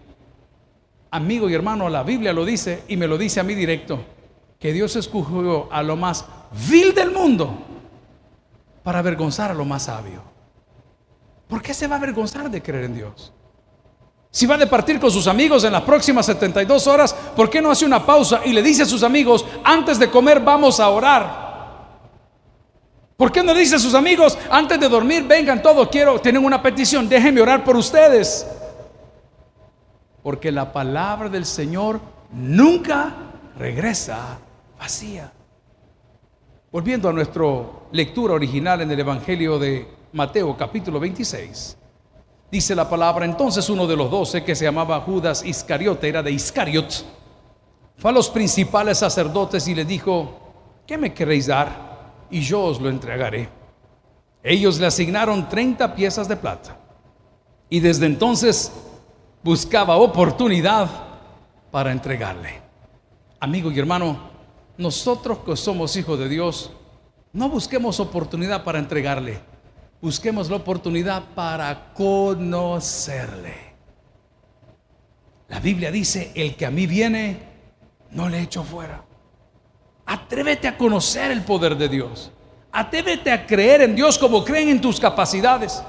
Amigo 1.15 1.49
y 1.49 1.55
hermano, 1.55 1.89
la 1.89 2.03
Biblia 2.03 2.33
lo 2.33 2.45
dice 2.45 2.83
y 2.89 2.97
me 2.97 3.07
lo 3.07 3.17
dice 3.17 3.39
a 3.39 3.45
mí 3.45 3.55
directo, 3.55 4.05
que 4.59 4.73
Dios 4.73 4.97
escogió 4.97 5.73
a 5.73 5.81
lo 5.81 5.95
más 5.95 6.25
vil 6.69 6.93
del 6.93 7.13
mundo 7.13 7.57
para 8.83 8.99
avergonzar 8.99 9.53
a 9.53 9.55
lo 9.55 9.65
más 9.65 9.85
sabio. 9.85 10.25
¿Por 11.47 11.63
qué 11.63 11.73
se 11.73 11.87
va 11.87 11.95
a 11.95 11.99
avergonzar 11.99 12.51
de 12.51 12.61
creer 12.61 12.87
en 12.87 12.95
Dios? 12.97 13.33
Si 14.33 14.45
va 14.45 14.57
a 14.57 14.59
departir 14.59 14.99
con 14.99 15.13
sus 15.13 15.29
amigos 15.29 15.63
en 15.63 15.75
las 15.75 15.83
próximas 15.83 16.27
72 16.27 16.85
horas, 16.89 17.15
¿por 17.37 17.49
qué 17.49 17.63
no 17.63 17.71
hace 17.71 17.85
una 17.85 18.05
pausa 18.05 18.41
y 18.45 18.53
le 18.53 18.61
dice 18.61 18.83
a 18.83 18.87
sus 18.87 19.05
amigos, 19.05 19.47
antes 19.63 20.01
de 20.01 20.11
comer 20.11 20.41
vamos 20.41 20.81
a 20.81 20.89
orar? 20.89 21.45
¿Por 23.17 23.31
qué 23.31 23.45
no 23.45 23.55
dice 23.55 23.77
a 23.77 23.79
sus 23.79 23.95
amigos, 23.95 24.37
antes 24.51 24.81
de 24.81 24.89
dormir, 24.89 25.23
vengan 25.23 25.63
todos, 25.63 25.89
quiero, 25.91 26.21
tienen 26.21 26.45
una 26.45 26.61
petición, 26.61 27.09
déjenme 27.09 27.41
orar 27.41 27.63
por 27.63 27.77
ustedes? 27.77 28.45
Porque 30.25 30.51
la 30.51 30.73
palabra 30.73 31.29
del 31.29 31.47
Señor 31.47 32.01
nunca 32.33 33.15
regresa 33.57 34.37
vacía. 34.77 35.33
Volviendo 36.73 37.09
a 37.09 37.13
nuestra 37.13 37.45
lectura 37.93 38.35
original 38.35 38.81
en 38.81 38.91
el 38.91 38.99
Evangelio 38.99 39.57
de 39.61 39.87
Mateo 40.15 40.57
capítulo 40.57 40.99
26, 40.99 41.77
dice 42.51 42.75
la 42.75 42.91
palabra, 42.91 43.25
entonces 43.25 43.71
uno 43.71 43.87
de 43.87 43.95
los 43.95 44.11
doce 44.11 44.43
que 44.43 44.57
se 44.57 44.65
llamaba 44.65 45.01
Judas 45.03 45.45
Iscariote, 45.45 46.09
era 46.09 46.25
de 46.25 46.33
Iscariot, 46.33 47.05
fue 47.97 48.11
a 48.11 48.15
los 48.15 48.29
principales 48.29 48.99
sacerdotes 48.99 49.69
y 49.69 49.77
le 49.77 49.85
dijo, 49.85 50.41
¿qué 50.85 50.99
me 50.99 51.15
queréis 51.15 51.47
dar? 51.47 51.95
y 52.35 52.41
yo 52.41 52.63
os 52.63 52.81
lo 52.81 52.89
entregaré. 52.89 53.49
Ellos 54.43 54.81
le 54.81 54.87
asignaron 54.87 55.49
30 55.49 55.95
piezas 55.95 56.29
de 56.29 56.37
plata 56.37 56.77
y 57.71 57.79
desde 57.79 58.07
entonces 58.07 58.73
buscaba 59.45 59.97
oportunidad 59.97 60.89
para 61.71 61.93
entregarle. 61.93 62.63
Amigo 63.39 63.71
y 63.71 63.79
hermano, 63.79 64.19
nosotros 64.79 65.39
que 65.45 65.55
somos 65.55 65.95
hijos 65.97 66.19
de 66.19 66.31
Dios, 66.31 66.71
no 67.33 67.51
busquemos 67.51 68.01
oportunidad 68.01 68.65
para 68.65 68.79
entregarle, 68.79 69.39
busquemos 70.01 70.49
la 70.49 70.57
oportunidad 70.57 71.23
para 71.35 71.93
conocerle. 71.93 73.75
La 75.49 75.61
Biblia 75.61 75.91
dice, 75.91 76.33
el 76.35 76.57
que 76.57 76.65
a 76.65 76.71
mí 76.71 76.87
viene, 76.87 77.43
no 78.13 78.31
le 78.31 78.41
echo 78.41 78.65
fuera. 78.65 79.05
Atrévete 80.07 80.69
a 80.69 80.79
conocer 80.79 81.31
el 81.31 81.43
poder 81.43 81.77
de 81.77 81.89
Dios. 81.91 82.31
Atrévete 82.73 83.31
a 83.31 83.47
creer 83.47 83.83
en 83.83 83.95
Dios 83.95 84.17
como 84.19 84.43
creen 84.43 84.71
en 84.71 84.81
tus 84.81 84.99
capacidades. 84.99 85.83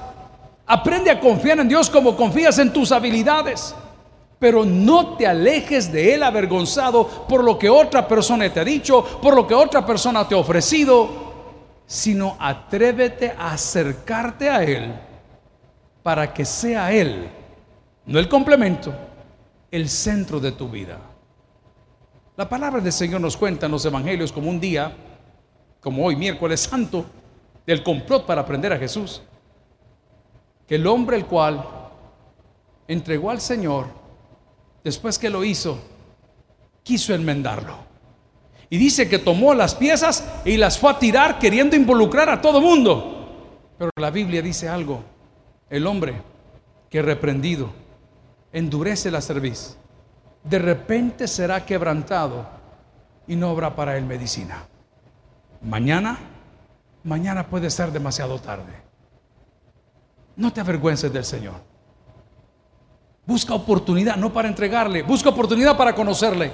Aprende 0.66 1.10
a 1.10 1.20
confiar 1.20 1.60
en 1.60 1.68
Dios 1.68 1.88
como 1.88 2.16
confías 2.16 2.58
en 2.58 2.72
tus 2.72 2.90
habilidades. 2.90 3.74
Pero 4.38 4.64
no 4.64 5.16
te 5.16 5.26
alejes 5.26 5.90
de 5.90 6.14
Él 6.14 6.22
avergonzado 6.22 7.06
por 7.26 7.42
lo 7.42 7.58
que 7.58 7.70
otra 7.70 8.06
persona 8.06 8.52
te 8.52 8.60
ha 8.60 8.64
dicho, 8.64 9.02
por 9.22 9.34
lo 9.34 9.46
que 9.46 9.54
otra 9.54 9.86
persona 9.86 10.28
te 10.28 10.34
ha 10.34 10.38
ofrecido, 10.38 11.08
sino 11.86 12.36
atrévete 12.38 13.30
a 13.38 13.52
acercarte 13.52 14.50
a 14.50 14.62
Él 14.62 14.92
para 16.02 16.34
que 16.34 16.44
sea 16.44 16.92
Él, 16.92 17.30
no 18.04 18.18
el 18.18 18.28
complemento, 18.28 18.92
el 19.70 19.88
centro 19.88 20.38
de 20.38 20.52
tu 20.52 20.68
vida. 20.68 20.98
La 22.36 22.48
palabra 22.48 22.80
del 22.80 22.92
Señor 22.92 23.20
nos 23.20 23.36
cuenta 23.36 23.66
en 23.66 23.72
los 23.72 23.84
evangelios 23.86 24.30
como 24.30 24.50
un 24.50 24.60
día, 24.60 24.94
como 25.80 26.04
hoy 26.04 26.16
miércoles 26.16 26.60
santo, 26.60 27.06
del 27.66 27.82
complot 27.82 28.26
para 28.26 28.42
aprender 28.42 28.72
a 28.72 28.78
Jesús. 28.78 29.22
Que 30.66 30.76
el 30.76 30.86
hombre 30.86 31.16
el 31.16 31.26
cual 31.26 31.64
entregó 32.88 33.30
al 33.30 33.40
Señor, 33.40 33.86
después 34.82 35.18
que 35.18 35.30
lo 35.30 35.44
hizo, 35.44 35.78
quiso 36.82 37.14
enmendarlo. 37.14 37.76
Y 38.68 38.78
dice 38.78 39.08
que 39.08 39.18
tomó 39.18 39.54
las 39.54 39.74
piezas 39.74 40.26
y 40.44 40.56
las 40.56 40.78
fue 40.78 40.90
a 40.90 40.98
tirar 40.98 41.38
queriendo 41.38 41.76
involucrar 41.76 42.28
a 42.28 42.40
todo 42.40 42.60
mundo. 42.60 43.68
Pero 43.78 43.90
la 43.96 44.10
Biblia 44.10 44.42
dice 44.42 44.68
algo. 44.68 45.02
El 45.70 45.86
hombre 45.86 46.14
que 46.90 47.02
reprendido 47.02 47.70
endurece 48.52 49.10
la 49.10 49.20
cerviz 49.20 49.76
de 50.48 50.58
repente 50.58 51.26
será 51.26 51.66
quebrantado 51.66 52.46
y 53.26 53.34
no 53.36 53.50
habrá 53.50 53.74
para 53.74 53.96
él 53.96 54.04
medicina. 54.04 54.64
Mañana, 55.60 56.18
mañana 57.02 57.48
puede 57.48 57.70
ser 57.70 57.90
demasiado 57.90 58.38
tarde. 58.38 58.72
No 60.36 60.52
te 60.52 60.60
avergüences 60.60 61.12
del 61.12 61.24
Señor. 61.24 61.54
Busca 63.26 63.54
oportunidad, 63.54 64.16
no 64.16 64.32
para 64.32 64.48
entregarle, 64.48 65.02
busca 65.02 65.30
oportunidad 65.30 65.76
para 65.76 65.94
conocerle. 65.94 66.52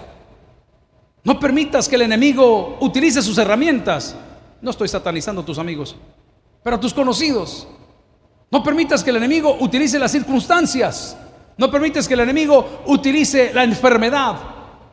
No 1.25 1.39
permitas 1.39 1.89
que 1.89 1.97
el 1.97 2.03
enemigo 2.03 2.79
utilice 2.81 3.23
sus 3.23 3.37
herramientas. 3.39 4.17
No 4.61 4.71
estoy 4.71 4.89
satanizando 4.89 5.43
a 5.43 5.45
tus 5.45 5.59
amigos, 5.59 5.97
pero 6.63 6.77
a 6.77 6.81
tus 6.81 6.95
conocidos. 6.95 7.69
No 8.51 8.63
permitas 8.63 9.05
que 9.05 9.11
el 9.11 9.17
enemigo 9.17 9.57
utilice 9.61 9.99
las 9.99 10.13
circunstancias 10.13 11.17
no 11.57 11.71
permites 11.71 12.09
que 12.09 12.15
el 12.15 12.21
enemigo 12.21 12.83
utilice 12.87 13.53
la 13.53 13.65
enfermedad. 13.65 14.37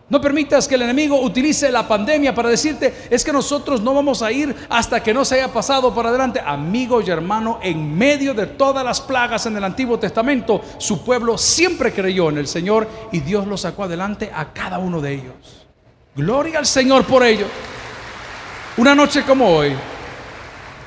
No 0.09 0.19
permitas 0.19 0.67
que 0.67 0.73
el 0.73 0.81
enemigo 0.81 1.21
utilice 1.21 1.71
la 1.71 1.87
pandemia 1.87 2.33
para 2.33 2.49
decirte, 2.49 3.07
es 3.11 3.23
que 3.23 3.31
nosotros 3.31 3.79
no 3.81 3.93
vamos 3.93 4.23
a 4.23 4.31
ir 4.31 4.55
hasta 4.67 5.03
que 5.03 5.13
no 5.13 5.23
se 5.23 5.35
haya 5.35 5.53
pasado 5.53 5.93
por 5.93 6.07
adelante. 6.07 6.41
Amigo 6.43 6.99
y 6.99 7.09
hermano, 7.11 7.59
en 7.61 7.95
medio 7.95 8.33
de 8.33 8.47
todas 8.47 8.83
las 8.83 9.01
plagas 9.01 9.45
en 9.45 9.55
el 9.55 9.63
Antiguo 9.63 9.99
Testamento, 9.99 10.61
su 10.79 11.03
pueblo 11.03 11.37
siempre 11.37 11.93
creyó 11.93 12.29
en 12.29 12.39
el 12.39 12.47
Señor 12.47 12.87
y 13.11 13.19
Dios 13.19 13.45
lo 13.45 13.55
sacó 13.55 13.83
adelante 13.83 14.31
a 14.33 14.51
cada 14.51 14.79
uno 14.79 14.99
de 14.99 15.13
ellos. 15.13 15.67
Gloria 16.15 16.57
al 16.57 16.65
Señor 16.65 17.05
por 17.05 17.23
ello. 17.23 17.45
Una 18.77 18.95
noche 18.95 19.23
como 19.23 19.47
hoy, 19.47 19.75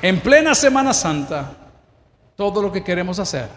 en 0.01 0.19
plena 0.19 0.53
Semana 0.53 0.93
Santa, 0.93 1.49
todo 2.35 2.61
lo 2.61 2.73
que 2.73 2.83
queremos 2.83 3.19
hacer 3.19 3.47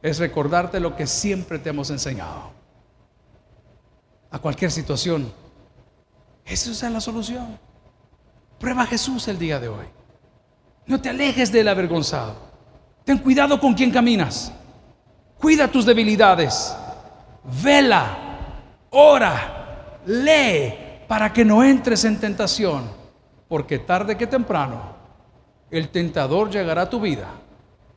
es 0.00 0.18
recordarte 0.18 0.80
lo 0.80 0.96
que 0.96 1.06
siempre 1.06 1.58
te 1.58 1.68
hemos 1.68 1.90
enseñado. 1.90 2.56
A 4.36 4.38
cualquier 4.38 4.70
situación. 4.70 5.32
Esa 6.44 6.70
es 6.70 6.92
la 6.92 7.00
solución. 7.00 7.58
Prueba 8.58 8.82
a 8.82 8.86
Jesús 8.86 9.26
el 9.28 9.38
día 9.38 9.58
de 9.58 9.68
hoy. 9.68 9.86
No 10.84 11.00
te 11.00 11.08
alejes 11.08 11.50
del 11.50 11.66
avergonzado. 11.68 12.36
Ten 13.02 13.16
cuidado 13.16 13.58
con 13.58 13.72
quien 13.72 13.90
caminas. 13.90 14.52
Cuida 15.38 15.68
tus 15.68 15.86
debilidades. 15.86 16.76
Vela, 17.62 18.18
ora, 18.90 20.00
lee 20.04 20.74
para 21.08 21.32
que 21.32 21.42
no 21.42 21.64
entres 21.64 22.04
en 22.04 22.20
tentación. 22.20 22.90
Porque 23.48 23.78
tarde 23.78 24.18
que 24.18 24.26
temprano 24.26 24.82
el 25.70 25.88
tentador 25.88 26.50
llegará 26.50 26.82
a 26.82 26.90
tu 26.90 27.00
vida 27.00 27.30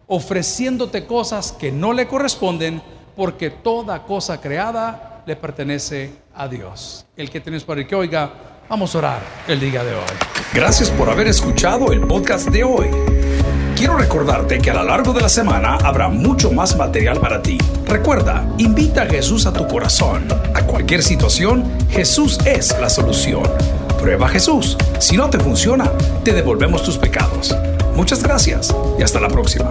ofreciéndote 0.08 1.06
cosas 1.06 1.52
que 1.52 1.69
no 1.69 1.91
le 1.91 2.08
corresponden 2.08 2.82
porque 3.17 3.49
toda 3.49 4.06
cosa 4.06 4.39
creada 4.39 5.18
le 5.30 5.36
pertenece 5.36 6.10
a 6.34 6.48
Dios. 6.48 7.06
El 7.15 7.30
que 7.30 7.39
tienes 7.39 7.63
para 7.63 7.82
el 7.82 7.86
que 7.86 7.94
oiga, 7.94 8.32
vamos 8.68 8.96
a 8.96 8.98
orar 8.98 9.22
el 9.48 9.60
día 9.60 9.84
de 9.84 9.94
hoy. 9.94 10.02
Gracias 10.56 10.89
por 10.89 11.08
haber 11.08 11.28
escuchado 11.28 11.92
el 11.92 12.02
podcast 12.02 12.48
de 12.48 12.63
hoy. 12.63 12.88
Quiero 13.76 13.96
recordarte 13.96 14.58
que 14.58 14.72
a 14.72 14.74
lo 14.74 14.84
largo 14.86 15.13
de 15.13 15.22
la 15.22 15.30
semana 15.30 15.76
habrá 15.84 16.10
mucho 16.10 16.52
más 16.52 16.76
material 16.76 17.20
para 17.20 17.44
ti. 17.44 17.60
Recuerda, 17.86 18.44
invita 18.58 19.04
a 19.04 19.06
Jesús 19.06 19.46
a 19.46 19.54
tu 19.54 19.68
corazón. 19.68 20.28
A 20.56 20.63
cualquier 20.63 21.04
situación, 21.04 21.63
Jesús 21.92 22.39
es 22.48 22.76
la 22.82 22.89
solución. 22.89 23.44
Prueba 24.02 24.30
Jesús. 24.30 24.78
Si 24.98 25.15
no 25.15 25.30
te 25.30 25.39
funciona, 25.39 25.92
te 26.24 26.34
devolvemos 26.34 26.82
tus 26.82 26.98
pecados. 26.98 27.56
Muchas 27.96 28.24
gracias 28.24 28.76
y 28.98 29.04
hasta 29.04 29.20
la 29.20 29.28
próxima. 29.28 29.70